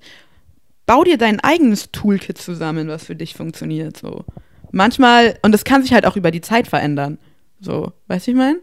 [0.86, 3.98] bau dir dein eigenes Toolkit zusammen, was für dich funktioniert.
[3.98, 4.26] So.
[4.72, 7.18] Manchmal, und das kann sich halt auch über die Zeit verändern.
[7.60, 8.60] So, weißt du, ich meine?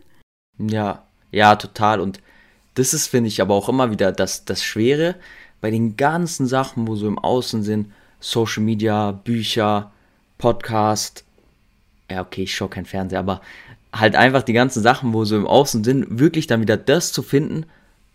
[0.59, 2.01] Ja, ja, total.
[2.01, 2.21] Und
[2.75, 5.17] das ist, finde ich, aber auch immer wieder das, das Schwere
[5.61, 9.91] bei den ganzen Sachen, wo so im Außen sind, Social Media, Bücher,
[10.39, 11.25] Podcast,
[12.11, 13.41] ja, okay, ich schaue kein Fernseher, aber
[13.93, 17.23] halt einfach die ganzen Sachen, wo so im Außen sind, wirklich dann wieder das zu
[17.23, 17.67] finden,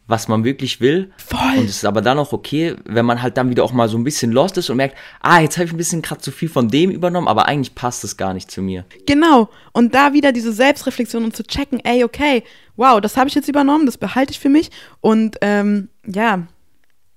[0.07, 1.11] was man wirklich will.
[1.17, 1.57] Voll.
[1.57, 3.97] Und es ist aber dann auch okay, wenn man halt dann wieder auch mal so
[3.97, 6.49] ein bisschen lost ist und merkt, ah, jetzt habe ich ein bisschen gerade zu viel
[6.49, 8.85] von dem übernommen, aber eigentlich passt es gar nicht zu mir.
[9.05, 9.49] Genau.
[9.71, 12.43] Und da wieder diese Selbstreflexion und zu checken, ey, okay,
[12.75, 14.71] wow, das habe ich jetzt übernommen, das behalte ich für mich.
[14.99, 16.47] Und ähm, ja,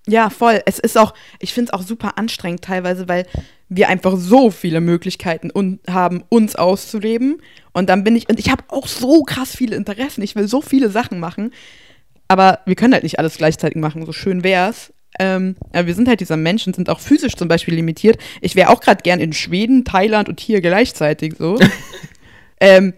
[0.08, 0.60] ja, voll.
[0.66, 3.26] Es ist auch, ich finde es auch super anstrengend teilweise, weil
[3.68, 7.42] wir einfach so viele Möglichkeiten un haben, uns auszuleben.
[7.72, 10.22] Und dann bin ich, und ich habe auch so krass viele Interessen.
[10.22, 11.52] Ich will so viele Sachen machen.
[12.28, 14.92] Aber wir können halt nicht alles gleichzeitig machen, so schön wär's.
[15.18, 18.18] Ähm, aber wir sind halt dieser Menschen, sind auch physisch zum Beispiel limitiert.
[18.40, 21.58] Ich wäre auch gerade gern in Schweden, Thailand und hier gleichzeitig so.
[22.60, 22.92] ähm,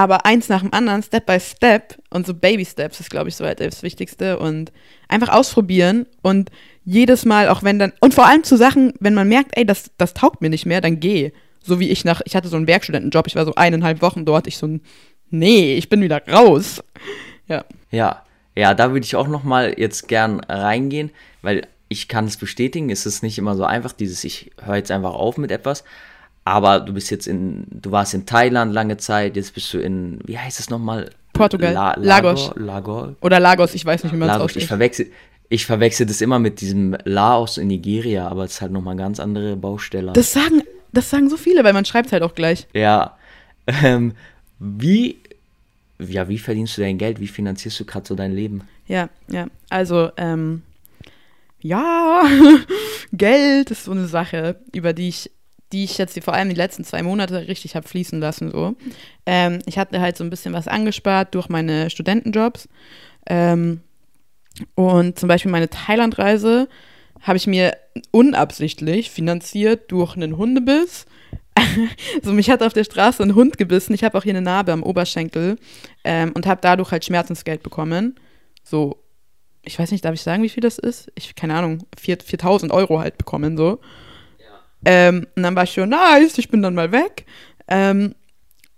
[0.00, 3.36] aber eins nach dem anderen, Step by Step und so Baby Steps ist, glaube ich,
[3.36, 4.72] so halt das Wichtigste und
[5.08, 6.50] einfach ausprobieren und
[6.86, 9.90] jedes Mal, auch wenn dann, und vor allem zu Sachen, wenn man merkt, ey, das,
[9.98, 11.32] das taugt mir nicht mehr, dann geh.
[11.62, 14.46] So wie ich nach, ich hatte so einen Werkstudentenjob, ich war so eineinhalb Wochen dort,
[14.46, 14.78] ich so,
[15.28, 16.82] nee, ich bin wieder raus.
[17.46, 17.66] Ja.
[17.90, 18.22] Ja,
[18.56, 21.10] ja, da würde ich auch noch mal jetzt gern reingehen,
[21.42, 24.90] weil ich kann es bestätigen, es ist nicht immer so einfach, dieses ich höre jetzt
[24.90, 25.84] einfach auf mit etwas,
[26.50, 30.18] aber du bist jetzt in, du warst in Thailand lange Zeit, jetzt bist du in,
[30.24, 31.10] wie heißt es nochmal?
[31.32, 32.50] Portugal, La Lagos.
[32.56, 33.14] Lagos.
[33.20, 34.64] Oder Lagos, ich weiß nicht, wie man es ausspricht.
[34.64, 35.06] ich verwechsel,
[35.48, 39.20] ich verwechsel das immer mit diesem Laos in Nigeria, aber es ist halt nochmal ganz
[39.20, 40.12] andere Baustelle.
[40.12, 42.66] Das sagen, das sagen so viele, weil man schreibt halt auch gleich.
[42.74, 43.16] Ja.
[43.84, 44.14] Ähm,
[44.58, 45.18] wie,
[46.00, 47.20] ja, wie verdienst du dein Geld?
[47.20, 48.62] Wie finanzierst du gerade so dein Leben?
[48.88, 49.46] Ja, ja.
[49.68, 50.62] Also, ähm,
[51.60, 52.24] ja,
[53.12, 55.30] Geld ist so eine Sache, über die ich,
[55.72, 58.50] die ich jetzt vor allem die letzten zwei Monate richtig habe fließen lassen.
[58.50, 58.74] So.
[59.26, 62.68] Ähm, ich hatte halt so ein bisschen was angespart durch meine Studentenjobs.
[63.26, 63.80] Ähm,
[64.74, 66.68] und zum Beispiel meine Thailandreise
[67.20, 67.76] habe ich mir
[68.10, 71.06] unabsichtlich finanziert durch einen Hundebiss.
[72.22, 73.94] so, mich hat auf der Straße ein Hund gebissen.
[73.94, 75.56] Ich habe auch hier eine Narbe am Oberschenkel
[76.04, 78.16] ähm, und habe dadurch halt Schmerzensgeld bekommen.
[78.62, 79.02] So,
[79.62, 81.12] ich weiß nicht, darf ich sagen, wie viel das ist?
[81.14, 83.80] Ich, keine Ahnung, 4000 Euro halt bekommen, so.
[84.84, 87.26] Ähm, und dann war ich schon, nice, ich bin dann mal weg.
[87.68, 88.14] Ähm,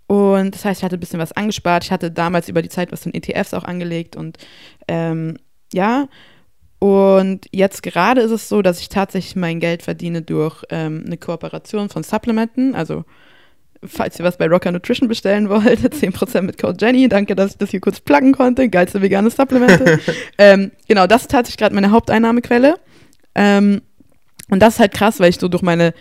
[0.07, 1.85] und das heißt, ich hatte ein bisschen was angespart.
[1.85, 4.37] Ich hatte damals über die Zeit was in ETFs auch angelegt und
[4.87, 5.37] ähm,
[5.73, 6.07] ja.
[6.79, 11.17] Und jetzt gerade ist es so, dass ich tatsächlich mein Geld verdiene durch ähm, eine
[11.17, 12.75] Kooperation von Supplementen.
[12.75, 13.05] Also,
[13.81, 17.07] falls ihr was bei Rocker Nutrition bestellen wollt, 10% mit Code Jenny.
[17.07, 18.67] Danke, dass ich das hier kurz pluggen konnte.
[18.67, 19.99] Geilste vegane Supplemente.
[20.37, 22.75] ähm, genau, das ist tatsächlich gerade meine Haupteinnahmequelle.
[23.33, 23.81] Ähm,
[24.49, 25.93] und das ist halt krass, weil ich so durch meine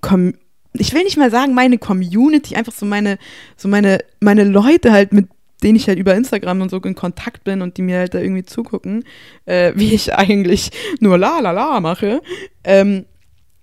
[0.00, 0.34] Com
[0.76, 3.18] ich will nicht mal sagen meine Community, einfach so meine,
[3.56, 5.28] so meine, meine Leute halt, mit
[5.62, 8.18] denen ich halt über Instagram und so in Kontakt bin und die mir halt da
[8.18, 9.04] irgendwie zugucken,
[9.46, 10.70] äh, wie ich eigentlich
[11.00, 12.22] nur la la la mache.
[12.64, 13.06] Ähm,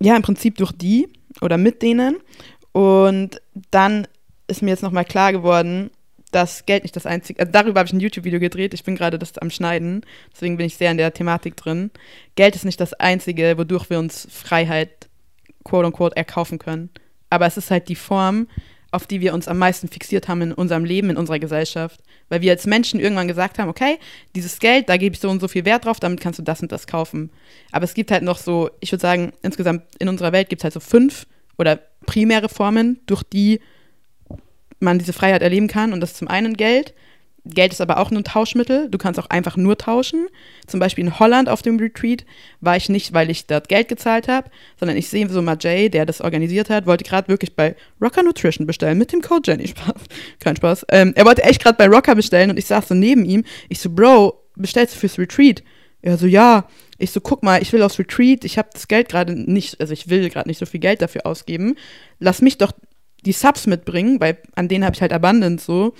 [0.02, 1.10] ja, im Prinzip durch die
[1.42, 2.18] oder mit denen.
[2.72, 4.08] Und dann
[4.48, 5.92] ist mir jetzt nochmal klar geworden,
[6.32, 9.20] dass Geld nicht das einzige, also darüber habe ich ein YouTube-Video gedreht, ich bin gerade
[9.20, 11.92] das am Schneiden, deswegen bin ich sehr in der Thematik drin.
[12.36, 15.10] Geld ist nicht das einzige, wodurch wir uns Freiheit,
[15.64, 16.90] quote unquote, erkaufen können.
[17.30, 18.48] Aber es ist halt die Form,
[18.92, 22.02] auf die wir uns am meisten fixiert haben in unserem Leben, in unserer Gesellschaft.
[22.30, 23.98] Weil wir als Menschen irgendwann gesagt haben, okay,
[24.36, 26.62] dieses Geld, da gebe ich so und so viel Wert drauf, damit kannst du das
[26.62, 27.32] und das kaufen.
[27.72, 30.64] Aber es gibt halt noch so, ich würde sagen, insgesamt in unserer Welt gibt es
[30.66, 31.26] halt so fünf
[31.58, 33.62] oder primäre Formen, durch die
[34.82, 35.94] man diese Freiheit erleben kann.
[35.94, 36.94] Und das ist zum einen Geld.
[37.44, 38.88] Geld ist aber auch nur ein Tauschmittel.
[38.90, 40.28] Du kannst auch einfach nur tauschen.
[40.68, 42.24] Zum Beispiel in Holland auf dem Retreat
[42.60, 45.90] war ich nicht, weil ich dort Geld gezahlt habe, sondern ich sehe so mal Jay,
[45.90, 49.68] der das organisiert hat, wollte gerade wirklich bei Rocker Nutrition bestellen mit dem Code Jenny.
[49.70, 50.04] Spaß.
[50.40, 50.86] Kein Spaß.
[50.90, 53.44] Ähm, er wollte echt gerade bei Rocker bestellen und ich saß so neben ihm.
[53.70, 55.64] Ich so, Bro, bestellst du fürs Retreat?
[56.04, 56.68] Er so, ja.
[57.00, 59.92] Ich so, guck mal, ich will aufs Retreat, ich habe das Geld gerade nicht, also
[59.92, 61.76] ich will gerade nicht so viel Geld dafür ausgeben.
[62.20, 62.72] Lass mich doch
[63.26, 65.94] die Subs mitbringen, weil an denen habe ich halt Abundance so.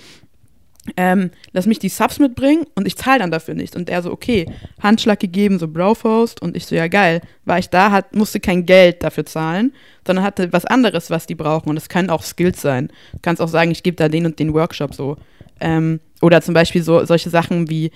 [0.96, 3.76] Ähm, lass mich die Subs mitbringen und ich zahle dann dafür nicht.
[3.76, 4.46] Und er so, okay,
[4.82, 6.42] Handschlag gegeben, so Browfaust.
[6.42, 7.20] Und ich so, ja geil.
[7.44, 9.72] War ich da, hat, musste kein Geld dafür zahlen,
[10.04, 11.68] sondern hatte was anderes, was die brauchen.
[11.68, 12.88] Und das können auch Skills sein.
[13.12, 15.16] Du kannst auch sagen, ich gebe da den und den Workshop so.
[15.60, 17.92] Ähm, oder zum Beispiel so solche Sachen wie,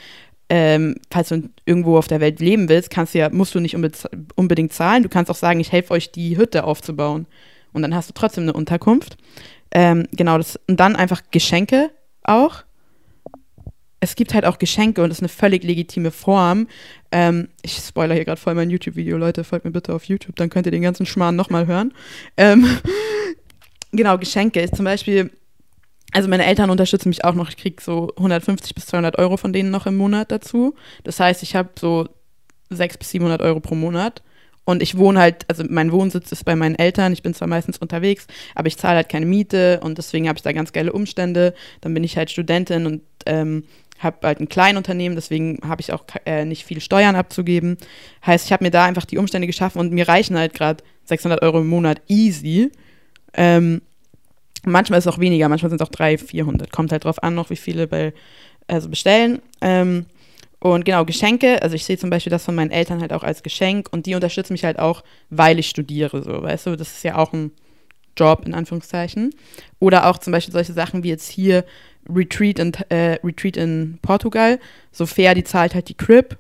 [0.49, 3.77] ähm, falls du irgendwo auf der Welt leben willst, kannst du ja, musst du nicht
[4.37, 5.03] unbedingt zahlen.
[5.03, 7.27] Du kannst auch sagen, ich helfe euch, die Hütte aufzubauen
[7.77, 9.19] und dann hast du trotzdem eine Unterkunft.
[9.71, 11.91] Ähm, genau, das, und dann einfach Geschenke
[12.23, 12.65] auch.
[14.01, 16.69] Es gibt halt auch Geschenke und das ist eine völlig legitime Form.
[17.13, 20.49] Ähm, ich spoiler hier gerade voll mein YouTube-Video, Leute, folgt mir bitte auf YouTube, dann
[20.49, 21.93] könnt ihr den ganzen Schmarrn nochmal hören.
[22.37, 22.67] Ähm,
[23.93, 25.31] genau, Geschenke ist zum Beispiel,
[26.13, 29.53] also meine Eltern unterstützen mich auch noch, ich kriege so 150 bis 200 Euro von
[29.53, 30.75] denen noch im Monat dazu.
[31.05, 32.09] Das heißt, ich habe so
[32.71, 34.23] 600 bis 700 Euro pro Monat.
[34.67, 37.13] Und ich wohne halt, also mein Wohnsitz ist bei meinen Eltern.
[37.13, 40.43] Ich bin zwar meistens unterwegs, aber ich zahle halt keine Miete und deswegen habe ich
[40.43, 41.55] da ganz geile Umstände.
[41.81, 43.63] Dann bin ich halt Studentin und ähm,
[44.01, 47.79] habe halt ein Kleinunternehmen, deswegen habe ich auch äh, nicht viel Steuern abzugeben.
[48.27, 51.43] Heißt, ich habe mir da einfach die Umstände geschaffen und mir reichen halt gerade 600
[51.43, 52.73] Euro im Monat easy.
[53.35, 53.83] Ähm,
[54.65, 56.73] manchmal ist es auch weniger, manchmal sind es auch 300, 400.
[56.73, 58.13] Kommt halt drauf an, noch wie viele bei,
[58.67, 59.41] also bestellen.
[59.61, 60.07] Ähm,
[60.75, 63.43] und genau, Geschenke, also ich sehe zum Beispiel das von meinen Eltern halt auch als
[63.43, 67.03] Geschenk und die unterstützen mich halt auch, weil ich studiere, so, weißt du, das ist
[67.03, 67.53] ja auch ein
[68.17, 69.35] Job in Anführungszeichen.
[69.79, 71.65] Oder auch zum Beispiel solche Sachen wie jetzt hier
[72.09, 74.59] Retreat in, äh, Retreat in Portugal.
[74.93, 76.39] So fair, die zahlt halt die Crib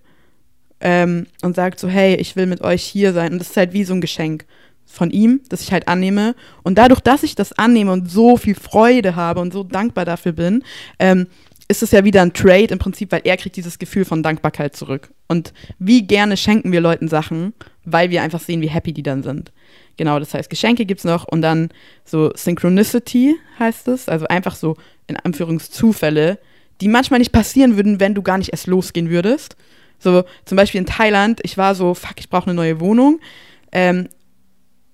[0.80, 3.32] ähm, und sagt so, hey, ich will mit euch hier sein.
[3.32, 4.46] Und das ist halt wie so ein Geschenk
[4.86, 6.34] von ihm, das ich halt annehme.
[6.62, 10.32] Und dadurch, dass ich das annehme und so viel Freude habe und so dankbar dafür
[10.32, 10.62] bin,
[10.98, 11.26] ähm,
[11.68, 14.76] ist es ja wieder ein Trade im Prinzip, weil er kriegt dieses Gefühl von Dankbarkeit
[14.76, 15.10] zurück.
[15.26, 17.54] Und wie gerne schenken wir Leuten Sachen,
[17.84, 19.52] weil wir einfach sehen, wie happy die dann sind.
[19.96, 21.70] Genau, das heißt, Geschenke gibt es noch und dann
[22.04, 26.38] so Synchronicity heißt es, also einfach so in Anführungszufälle,
[26.80, 29.56] die manchmal nicht passieren würden, wenn du gar nicht erst losgehen würdest.
[29.98, 33.20] So zum Beispiel in Thailand, ich war so, fuck, ich brauche eine neue Wohnung.
[33.72, 34.08] Ähm,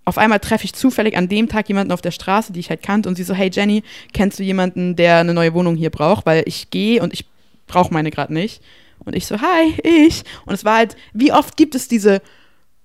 [0.05, 2.83] auf einmal treffe ich zufällig an dem Tag jemanden auf der Straße, die ich halt
[2.83, 3.83] kannte, und sie so, hey Jenny,
[4.13, 6.27] kennst du jemanden, der eine neue Wohnung hier braucht?
[6.27, 7.27] Weil ich gehe und ich
[7.67, 8.63] brauche meine gerade nicht.
[9.05, 10.25] Und ich so, hi, ich.
[10.47, 12.21] Und es war halt, wie oft gibt es diese,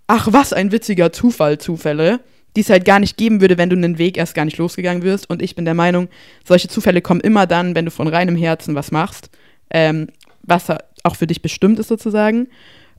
[0.07, 2.20] ach was, ein witziger Zufall, Zufälle,
[2.55, 5.03] die es halt gar nicht geben würde, wenn du einen Weg erst gar nicht losgegangen
[5.03, 5.30] wirst.
[5.30, 6.09] Und ich bin der Meinung,
[6.43, 9.30] solche Zufälle kommen immer dann, wenn du von reinem Herzen was machst,
[9.70, 10.07] ähm,
[10.43, 10.65] was
[11.03, 12.47] auch für dich bestimmt ist sozusagen.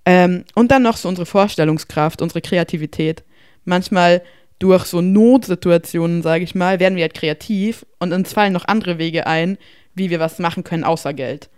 [0.04, 3.24] Ähm, und dann noch so unsere Vorstellungskraft, unsere Kreativität
[3.68, 4.22] manchmal
[4.58, 8.98] durch so Notsituationen, sage ich mal, werden wir halt kreativ und uns fallen noch andere
[8.98, 9.56] Wege ein,
[9.94, 11.48] wie wir was machen können außer Geld.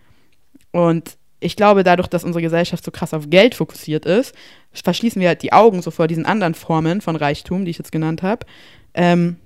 [0.72, 4.34] Und ich glaube, dadurch, dass unsere Gesellschaft so krass auf Geld fokussiert ist,
[4.72, 7.92] verschließen wir halt die Augen so vor diesen anderen Formen von Reichtum, die ich jetzt
[7.92, 8.46] genannt habe.
[8.92, 9.36] Ähm,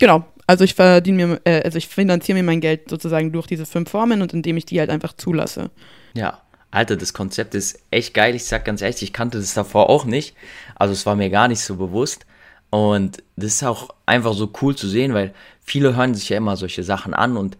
[0.00, 3.66] genau, also ich verdiene mir, äh, also ich finanziere mir mein Geld sozusagen durch diese
[3.66, 5.70] fünf Formen und indem ich die halt einfach zulasse.
[6.14, 6.41] Ja,
[6.72, 8.34] Alter, das Konzept ist echt geil.
[8.34, 10.34] Ich sag ganz ehrlich, ich kannte das davor auch nicht.
[10.74, 12.26] Also es war mir gar nicht so bewusst.
[12.70, 16.56] Und das ist auch einfach so cool zu sehen, weil viele hören sich ja immer
[16.56, 17.58] solche Sachen an und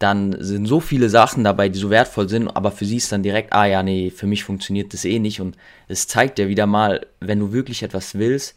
[0.00, 3.22] dann sind so viele Sachen dabei, die so wertvoll sind, aber für sie ist dann
[3.22, 5.40] direkt, ah ja, nee, für mich funktioniert das eh nicht.
[5.40, 5.56] Und
[5.86, 8.56] es zeigt ja wieder mal, wenn du wirklich etwas willst,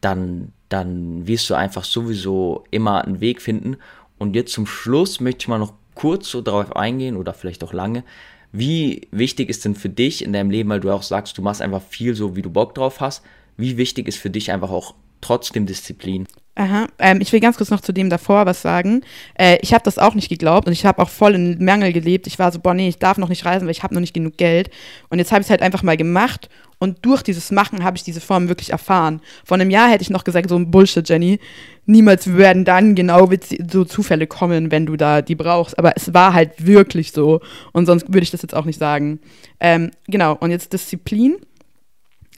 [0.00, 3.76] dann, dann wirst du einfach sowieso immer einen Weg finden.
[4.18, 7.72] Und jetzt zum Schluss möchte ich mal noch kurz so darauf eingehen oder vielleicht auch
[7.72, 8.04] lange,
[8.52, 11.62] wie wichtig ist denn für dich in deinem Leben, weil du auch sagst, du machst
[11.62, 13.22] einfach viel so, wie du Bock drauf hast,
[13.56, 16.26] wie wichtig ist für dich einfach auch trotzdem Disziplin?
[16.58, 16.88] Aha.
[16.98, 19.02] Ähm, ich will ganz kurz noch zu dem davor was sagen.
[19.38, 22.26] Äh, ich habe das auch nicht geglaubt und ich habe auch voll in Mangel gelebt.
[22.26, 24.12] Ich war so, boah, nee, ich darf noch nicht reisen, weil ich habe noch nicht
[24.12, 24.68] genug Geld.
[25.08, 26.48] Und jetzt habe ich es halt einfach mal gemacht
[26.80, 29.20] und durch dieses Machen habe ich diese Form wirklich erfahren.
[29.44, 31.38] Vor einem Jahr hätte ich noch gesagt, so ein Bullshit, Jenny.
[31.86, 33.30] Niemals werden dann genau
[33.70, 35.78] so Zufälle kommen, wenn du da die brauchst.
[35.78, 37.40] Aber es war halt wirklich so.
[37.72, 39.20] Und sonst würde ich das jetzt auch nicht sagen.
[39.60, 41.36] Ähm, genau, und jetzt Disziplin.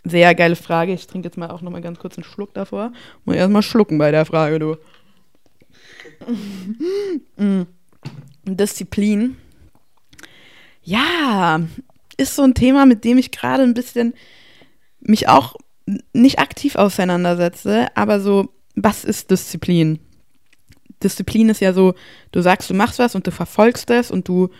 [0.05, 0.93] Sehr geile Frage.
[0.93, 2.93] Ich trinke jetzt mal auch noch mal ganz kurz einen Schluck davor.
[3.25, 4.77] Muss erstmal schlucken bei der Frage, du.
[8.45, 9.37] Disziplin.
[10.83, 11.61] Ja,
[12.17, 14.15] ist so ein Thema, mit dem ich gerade ein bisschen
[15.01, 15.57] mich auch
[16.13, 19.99] nicht aktiv auseinandersetze, aber so, was ist Disziplin?
[21.03, 21.95] Disziplin ist ja so,
[22.33, 24.51] du sagst, du machst was und du verfolgst es und du,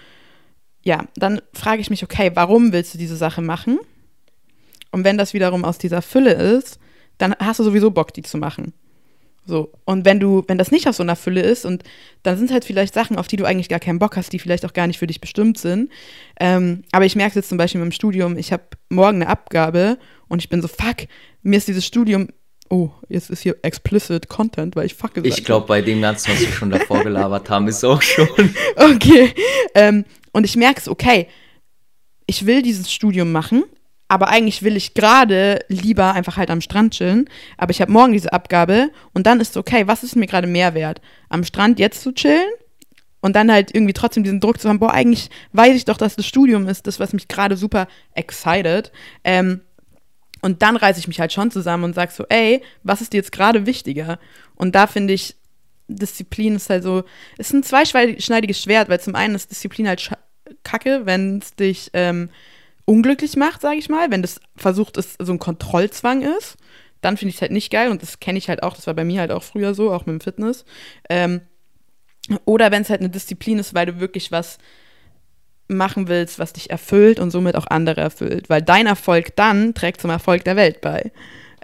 [0.83, 3.79] ja, dann frage ich mich, okay, warum willst du diese Sache machen?
[4.91, 6.79] Und wenn das wiederum aus dieser Fülle ist,
[7.19, 8.73] dann hast du sowieso Bock, die zu machen.
[9.47, 9.73] So.
[9.85, 11.83] Und wenn du, wenn das nicht aus so einer Fülle ist und
[12.23, 14.65] dann sind halt vielleicht Sachen, auf die du eigentlich gar keinen Bock hast, die vielleicht
[14.65, 15.91] auch gar nicht für dich bestimmt sind.
[16.39, 19.99] Ähm, aber ich merke es jetzt zum Beispiel im Studium, ich habe morgen eine Abgabe
[20.29, 21.09] und ich bin so, fuck,
[21.43, 22.29] mir ist dieses Studium,
[22.69, 26.33] oh, jetzt ist hier explicit Content, weil ich fuck gesagt Ich glaube, bei dem Ganzen,
[26.33, 28.29] was wir schon davor gelabert haben, ist auch schon.
[28.77, 29.33] okay.
[29.75, 31.27] Ähm, und ich merke es, okay,
[32.27, 33.65] ich will dieses Studium machen,
[34.11, 37.31] aber eigentlich will ich gerade lieber einfach halt am Strand chillen.
[37.57, 40.49] Aber ich habe morgen diese Abgabe und dann ist es okay, was ist mir gerade
[40.49, 41.01] mehr wert?
[41.29, 42.51] Am Strand jetzt zu chillen
[43.21, 46.17] und dann halt irgendwie trotzdem diesen Druck zu haben, boah, eigentlich weiß ich doch, dass
[46.17, 48.91] das Studium ist, das, was mich gerade super excited.
[49.23, 49.61] Ähm,
[50.43, 53.19] und dann reiße ich mich halt schon zusammen und sage so, ey, was ist dir
[53.19, 54.19] jetzt gerade wichtiger?
[54.57, 55.37] Und da finde ich,
[55.87, 57.05] Disziplin ist halt so,
[57.39, 60.11] ist ein zweischneidiges Schwert, weil zum einen ist Disziplin halt
[60.65, 62.29] kacke, wenn es dich ähm,
[62.91, 66.57] unglücklich macht, sage ich mal, wenn das versucht ist, so ein Kontrollzwang ist,
[67.01, 68.95] dann finde ich es halt nicht geil und das kenne ich halt auch, das war
[68.95, 70.65] bei mir halt auch früher so, auch mit dem Fitness.
[71.09, 71.41] Ähm,
[72.45, 74.59] oder wenn es halt eine Disziplin ist, weil du wirklich was
[75.69, 80.01] machen willst, was dich erfüllt und somit auch andere erfüllt, weil dein Erfolg dann trägt
[80.01, 81.13] zum Erfolg der Welt bei.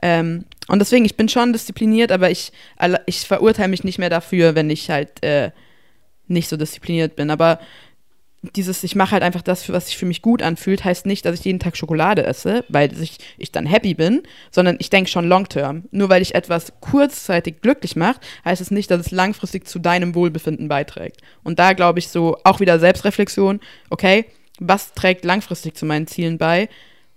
[0.02, 2.52] Ähm, und deswegen, ich bin schon diszipliniert, aber ich,
[3.06, 5.50] ich verurteile mich nicht mehr dafür, wenn ich halt äh,
[6.28, 7.30] nicht so diszipliniert bin.
[7.30, 7.58] Aber
[8.55, 11.38] dieses, ich mache halt einfach das, was sich für mich gut anfühlt, heißt nicht, dass
[11.38, 15.28] ich jeden Tag Schokolade esse, weil ich, ich dann happy bin, sondern ich denke schon
[15.28, 15.84] long term.
[15.90, 20.14] Nur weil ich etwas kurzzeitig glücklich macht, heißt es nicht, dass es langfristig zu deinem
[20.14, 21.20] Wohlbefinden beiträgt.
[21.42, 24.26] Und da glaube ich so auch wieder Selbstreflexion, okay,
[24.59, 26.68] was trägt langfristig zu meinen Zielen bei?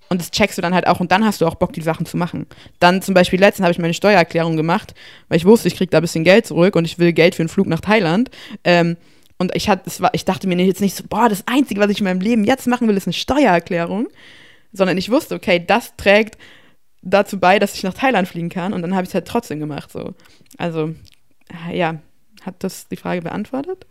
[0.10, 2.06] Und das checkst du dann halt auch und dann hast du auch Bock, die Sachen
[2.06, 2.48] zu machen.
[2.80, 4.96] Dann zum Beispiel letztens habe ich meine Steuererklärung gemacht,
[5.28, 7.44] weil ich wusste, ich kriege da ein bisschen Geld zurück und ich will Geld für
[7.44, 8.32] einen Flug nach Thailand.
[8.64, 8.98] Ähm,
[9.40, 12.00] und ich, hat, war, ich dachte mir jetzt nicht so, boah, das Einzige, was ich
[12.00, 14.08] in meinem Leben jetzt machen will, ist eine Steuererklärung.
[14.72, 16.38] Sondern ich wusste, okay, das trägt
[17.02, 18.74] dazu bei, dass ich nach Thailand fliegen kann.
[18.74, 19.92] Und dann habe ich es halt trotzdem gemacht.
[19.92, 20.14] So.
[20.58, 20.94] Also,
[21.72, 22.00] ja,
[22.42, 23.88] hat das die Frage beantwortet?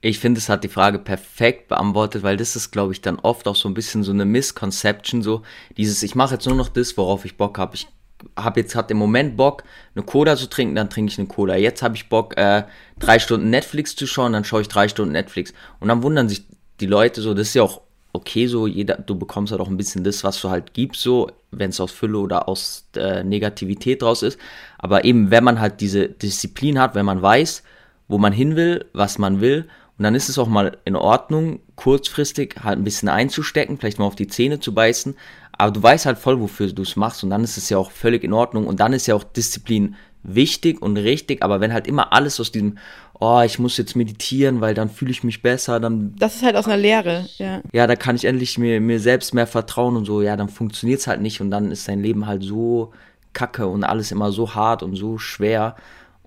[0.00, 3.48] Ich finde, es hat die Frage perfekt beantwortet, weil das ist, glaube ich, dann oft
[3.48, 5.42] auch so ein bisschen so eine Misconception, so
[5.76, 7.74] dieses, ich mache jetzt nur noch das, worauf ich Bock habe.
[7.74, 7.88] Ich
[8.36, 9.64] habe jetzt hat im Moment Bock,
[9.94, 11.56] eine Cola zu trinken, dann trinke ich eine Cola.
[11.56, 12.64] Jetzt habe ich Bock, äh,
[12.98, 15.52] drei Stunden Netflix zu schauen, dann schaue ich drei Stunden Netflix.
[15.80, 16.44] Und dann wundern sich
[16.80, 19.76] die Leute so, das ist ja auch okay so, jeder, du bekommst halt auch ein
[19.76, 24.02] bisschen das, was du halt gibst, so, wenn es aus Fülle oder aus äh, Negativität
[24.02, 24.38] draus ist.
[24.78, 27.62] Aber eben, wenn man halt diese Disziplin hat, wenn man weiß,
[28.08, 31.58] wo man hin will, was man will, und dann ist es auch mal in Ordnung,
[31.74, 35.16] kurzfristig halt ein bisschen einzustecken, vielleicht mal auf die Zähne zu beißen,
[35.58, 37.90] aber du weißt halt voll, wofür du es machst und dann ist es ja auch
[37.90, 41.86] völlig in Ordnung und dann ist ja auch Disziplin wichtig und richtig, aber wenn halt
[41.86, 42.78] immer alles aus diesem,
[43.18, 46.14] oh, ich muss jetzt meditieren, weil dann fühle ich mich besser, dann...
[46.16, 47.60] Das ist halt aus einer Lehre, ja.
[47.72, 51.00] Ja, da kann ich endlich mir, mir selbst mehr vertrauen und so, ja, dann funktioniert
[51.00, 52.92] es halt nicht und dann ist dein Leben halt so
[53.32, 55.76] kacke und alles immer so hart und so schwer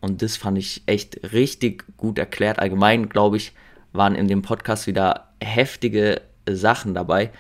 [0.01, 2.59] und das fand ich echt richtig gut erklärt.
[2.59, 3.53] Allgemein, glaube ich,
[3.93, 7.31] waren in dem Podcast wieder heftige Sachen dabei.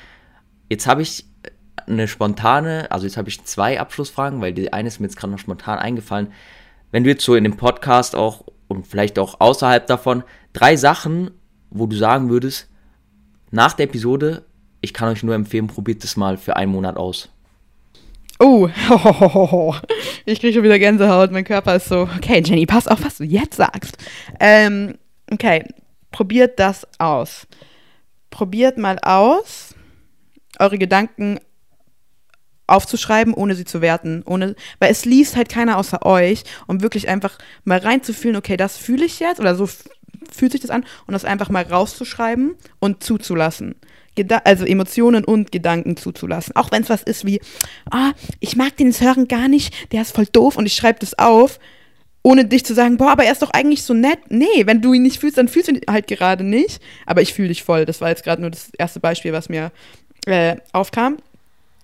[0.69, 1.25] Jetzt habe ich
[1.87, 5.31] eine spontane, also jetzt habe ich zwei Abschlussfragen, weil die eine ist mir jetzt gerade
[5.31, 6.31] noch spontan eingefallen.
[6.91, 11.31] Wenn du jetzt so in dem Podcast auch und vielleicht auch außerhalb davon drei Sachen,
[11.69, 12.69] wo du sagen würdest,
[13.49, 14.45] nach der Episode,
[14.81, 17.29] ich kann euch nur empfehlen, probiert es mal für einen Monat aus.
[18.39, 18.67] Oh,
[20.25, 23.23] ich kriege schon wieder Gänsehaut, mein Körper ist so, okay, Jenny, pass auf, was du
[23.23, 23.97] jetzt sagst.
[24.39, 24.97] Ähm,
[25.31, 25.65] okay,
[26.11, 27.47] probiert das aus.
[28.31, 29.75] Probiert mal aus,
[30.57, 31.39] eure Gedanken
[32.71, 37.09] aufzuschreiben, ohne sie zu werten, ohne, weil es liest halt keiner außer euch, um wirklich
[37.09, 39.67] einfach mal reinzufühlen, okay, das fühle ich jetzt oder so
[40.31, 43.75] fühlt sich das an und das einfach mal rauszuschreiben und zuzulassen.
[44.15, 46.55] Geda also Emotionen und Gedanken zuzulassen.
[46.55, 47.39] Auch wenn es was ist wie,
[47.91, 51.17] ah, ich mag den Hören gar nicht, der ist voll doof und ich schreibe das
[51.17, 51.59] auf.
[52.23, 54.19] ohne dich zu sagen, boah, aber er ist doch eigentlich so nett.
[54.29, 56.79] Nee, wenn du ihn nicht fühlst, dann fühlst du ihn halt gerade nicht.
[57.07, 57.85] Aber ich fühle dich voll.
[57.85, 59.71] Das war jetzt gerade nur das erste Beispiel, was mir
[60.27, 61.17] äh, aufkam.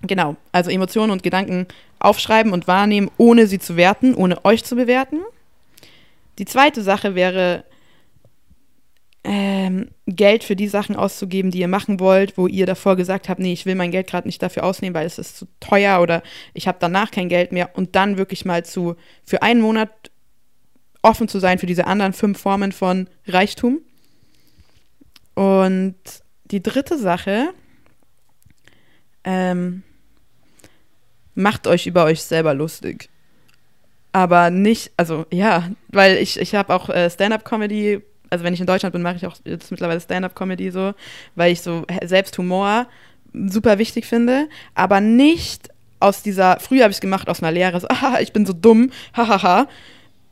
[0.01, 1.67] Genau, also Emotionen und Gedanken
[1.99, 5.21] aufschreiben und wahrnehmen, ohne sie zu werten, ohne euch zu bewerten.
[6.37, 7.63] Die zweite Sache wäre,
[9.23, 13.41] ähm, Geld für die Sachen auszugeben, die ihr machen wollt, wo ihr davor gesagt habt,
[13.41, 16.23] nee, ich will mein Geld gerade nicht dafür ausnehmen, weil es ist zu teuer oder
[16.53, 18.95] ich habe danach kein Geld mehr und dann wirklich mal zu
[19.25, 19.89] für einen Monat
[21.01, 23.79] offen zu sein für diese anderen fünf Formen von Reichtum.
[25.33, 25.95] Und
[26.45, 27.49] die dritte Sache,
[29.23, 29.83] ähm,
[31.35, 33.09] macht euch über euch selber lustig.
[34.11, 38.65] Aber nicht, also ja, weil ich, ich habe auch äh, Stand-up-Comedy also wenn ich in
[38.65, 40.93] Deutschland bin, mache ich auch jetzt mittlerweile Stand-up-Comedy so,
[41.35, 42.87] weil ich so selbst Humor
[43.33, 47.79] super wichtig finde, aber nicht aus dieser, früher habe ich es gemacht aus einer Lehre,
[47.79, 49.67] so, ah, ich bin so dumm, hahaha,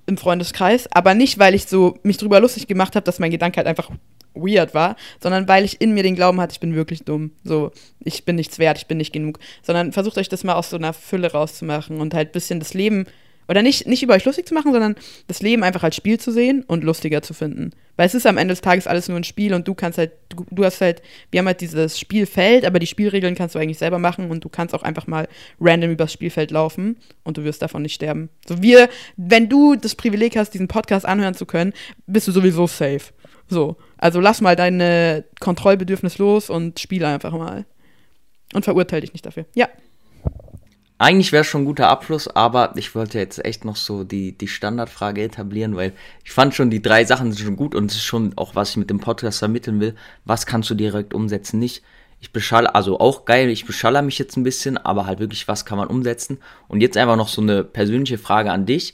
[0.08, 3.58] im Freundeskreis, aber nicht, weil ich so mich drüber lustig gemacht habe, dass mein Gedanke
[3.58, 3.90] halt einfach
[4.36, 7.32] weird war, sondern weil ich in mir den Glauben hatte, ich bin wirklich dumm.
[7.44, 7.72] So,
[8.04, 9.40] ich bin nichts wert, ich bin nicht genug.
[9.64, 12.74] Sondern versucht euch das mal aus so einer Fülle rauszumachen und halt ein bisschen das
[12.74, 13.06] Leben
[13.48, 14.96] oder nicht, nicht über euch lustig zu machen, sondern
[15.28, 17.72] das Leben einfach als Spiel zu sehen und lustiger zu finden.
[17.96, 20.12] Weil es ist am Ende des Tages alles nur ein Spiel und du kannst halt,
[20.30, 23.78] du, du hast halt, wir haben halt dieses Spielfeld, aber die Spielregeln kannst du eigentlich
[23.78, 25.28] selber machen und du kannst auch einfach mal
[25.62, 28.30] random übers Spielfeld laufen und du wirst davon nicht sterben.
[28.48, 31.74] So wir, wenn du das Privileg hast, diesen Podcast anhören zu können,
[32.08, 33.14] bist du sowieso safe.
[33.48, 33.78] So.
[34.06, 37.66] Also lass mal deine Kontrollbedürfnis los und spiele einfach mal.
[38.54, 39.46] Und verurteile dich nicht dafür.
[39.56, 39.68] Ja.
[41.00, 44.38] Eigentlich wäre es schon ein guter Abschluss, aber ich wollte jetzt echt noch so die,
[44.38, 45.94] die Standardfrage etablieren, weil
[46.24, 48.70] ich fand schon, die drei Sachen sind schon gut und es ist schon auch, was
[48.70, 49.96] ich mit dem Podcast vermitteln will.
[50.24, 51.58] Was kannst du direkt umsetzen?
[51.58, 51.82] Nicht,
[52.22, 55.66] ich beschalle, also auch geil, ich beschaller mich jetzt ein bisschen, aber halt wirklich, was
[55.66, 56.38] kann man umsetzen?
[56.68, 58.94] Und jetzt einfach noch so eine persönliche Frage an dich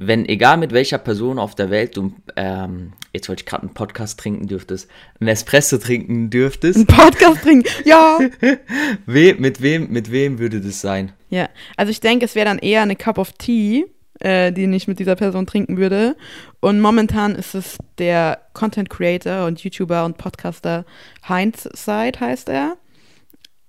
[0.00, 3.74] wenn egal mit welcher Person auf der Welt du, ähm, jetzt wollte ich gerade einen
[3.74, 4.88] Podcast trinken dürftest,
[5.20, 6.78] einen Espresso trinken dürftest.
[6.78, 8.18] Ein Podcast trinken, ja.
[9.06, 11.12] We mit wem, mit wem würde das sein?
[11.30, 13.86] Ja, also ich denke, es wäre dann eher eine Cup of Tea,
[14.20, 16.16] äh, die ich mit dieser Person trinken würde.
[16.60, 20.84] Und momentan ist es der Content Creator und YouTuber und Podcaster
[21.28, 22.76] Heinz Seid heißt er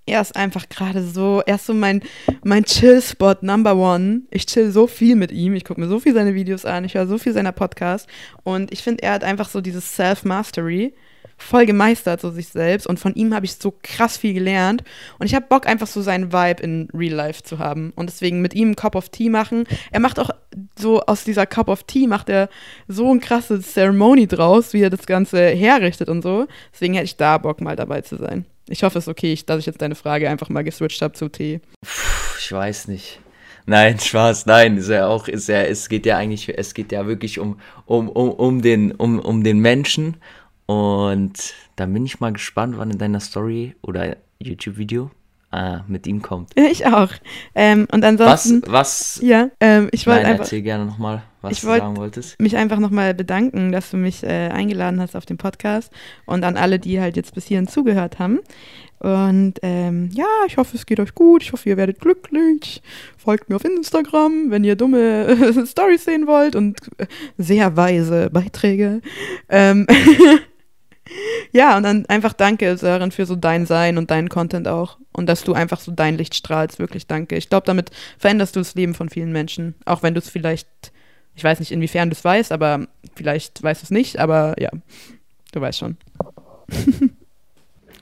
[0.09, 2.01] er ist einfach gerade so, er ist so mein,
[2.43, 4.21] mein Chill-Spot Number One.
[4.31, 6.95] Ich chill so viel mit ihm, ich gucke mir so viel seine Videos an, ich
[6.95, 8.07] höre so viel seiner Podcasts
[8.43, 10.93] und ich finde, er hat einfach so dieses Self-Mastery
[11.37, 14.83] voll gemeistert, so sich selbst und von ihm habe ich so krass viel gelernt
[15.19, 18.41] und ich habe Bock einfach so seinen Vibe in Real Life zu haben und deswegen
[18.41, 19.63] mit ihm Cup of Tea machen.
[19.91, 20.31] Er macht auch
[20.77, 22.49] so aus dieser Cup of Tea macht er
[22.87, 26.47] so ein krasses Ceremony draus, wie er das Ganze herrichtet und so.
[26.73, 28.45] Deswegen hätte ich da Bock mal dabei zu sein.
[28.69, 31.27] Ich hoffe, es ist okay, dass ich jetzt deine Frage einfach mal geswitcht habe zu
[31.27, 31.59] Tee.
[32.39, 33.19] Ich weiß nicht.
[33.65, 37.05] Nein, Spaß, nein, ist ja auch, ist ja, es geht ja eigentlich, es geht ja
[37.05, 40.17] wirklich um, um, um, um, den, um, um den Menschen.
[40.65, 45.11] Und da bin ich mal gespannt, wann in deiner Story oder YouTube-Video
[45.51, 46.53] ah, mit ihm kommt.
[46.71, 47.09] Ich auch.
[47.55, 48.61] Ähm, und ansonsten.
[48.67, 49.19] Was?
[49.19, 50.45] was ja, ähm, ich wollte einfach.
[50.45, 52.39] Erzähl gerne nochmal, was ich du sagen wolltest.
[52.39, 55.91] Mich einfach nochmal bedanken, dass du mich äh, eingeladen hast auf den Podcast
[56.25, 58.39] und an alle, die halt jetzt bis hierhin zugehört haben.
[58.99, 61.41] Und ähm, ja, ich hoffe, es geht euch gut.
[61.41, 62.81] Ich hoffe, ihr werdet glücklich.
[63.17, 67.05] Folgt mir auf Instagram, wenn ihr dumme Stories sehen wollt und äh,
[67.37, 69.01] sehr weise Beiträge.
[69.47, 69.87] Ähm
[71.51, 74.97] ja, und dann einfach danke, Sören, für so dein Sein und deinen Content auch.
[75.11, 76.79] Und dass du einfach so dein Licht strahlst.
[76.79, 77.35] Wirklich danke.
[77.35, 79.75] Ich glaube, damit veränderst du das Leben von vielen Menschen.
[79.85, 80.67] Auch wenn du es vielleicht,
[81.35, 84.69] ich weiß nicht, inwiefern du es weißt, aber vielleicht weißt du es nicht, aber ja,
[85.51, 85.97] du weißt schon.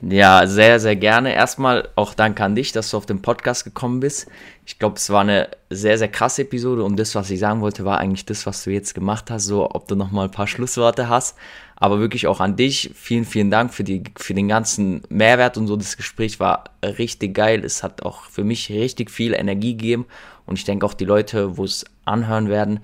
[0.00, 1.34] Ja, sehr, sehr gerne.
[1.34, 4.28] Erstmal auch danke an dich, dass du auf den Podcast gekommen bist.
[4.64, 7.84] Ich glaube, es war eine sehr, sehr krasse Episode und das, was ich sagen wollte,
[7.84, 10.46] war eigentlich das, was du jetzt gemacht hast, so ob du noch mal ein paar
[10.46, 11.36] Schlussworte hast.
[11.80, 12.90] Aber wirklich auch an dich.
[12.94, 15.76] Vielen, vielen Dank für, die, für den ganzen Mehrwert und so.
[15.76, 17.64] Das Gespräch war richtig geil.
[17.64, 20.06] Es hat auch für mich richtig viel Energie gegeben
[20.44, 22.80] und ich denke auch die Leute, wo es anhören werden,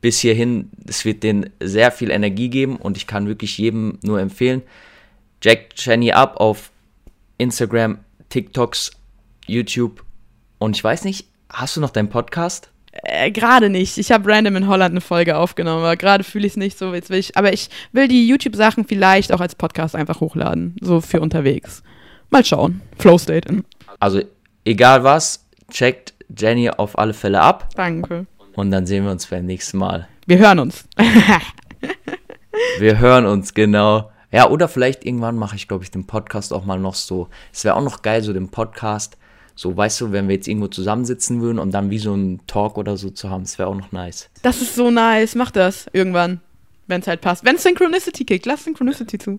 [0.00, 4.20] bis hierhin, es wird denen sehr viel Energie geben und ich kann wirklich jedem nur
[4.20, 4.62] empfehlen,
[5.42, 6.70] Jack Jenny ab auf
[7.36, 8.92] Instagram, TikToks,
[9.46, 10.04] YouTube
[10.58, 12.70] und ich weiß nicht, hast du noch deinen Podcast?
[12.92, 13.98] Äh, gerade nicht.
[13.98, 16.92] Ich habe random in Holland eine Folge aufgenommen, aber gerade fühle ich es nicht so,
[16.92, 17.36] jetzt will ich.
[17.36, 21.82] Aber ich will die YouTube-Sachen vielleicht auch als Podcast einfach hochladen, so für unterwegs.
[22.30, 22.80] Mal schauen.
[22.98, 23.62] Flow State.
[24.00, 24.22] Also,
[24.64, 27.68] egal was, checkt Jenny auf alle Fälle ab.
[27.74, 28.26] Danke.
[28.54, 30.08] Und dann sehen wir uns beim nächsten Mal.
[30.26, 30.84] Wir hören uns.
[32.78, 34.10] wir hören uns, genau.
[34.32, 37.28] Ja, oder vielleicht irgendwann mache ich, glaube ich, den Podcast auch mal noch so.
[37.52, 39.16] Es wäre auch noch geil, so den Podcast
[39.60, 42.78] So, weißt du, wenn wir jetzt irgendwo zusammensitzen würden und dann wie so ein Talk
[42.78, 44.30] oder so zu haben, das wäre auch noch nice.
[44.40, 45.34] Das ist so nice.
[45.34, 46.40] Mach das irgendwann,
[46.86, 47.44] wenn es halt passt.
[47.44, 49.38] Wenn Synchronicity kickt, lass Synchronicity zu.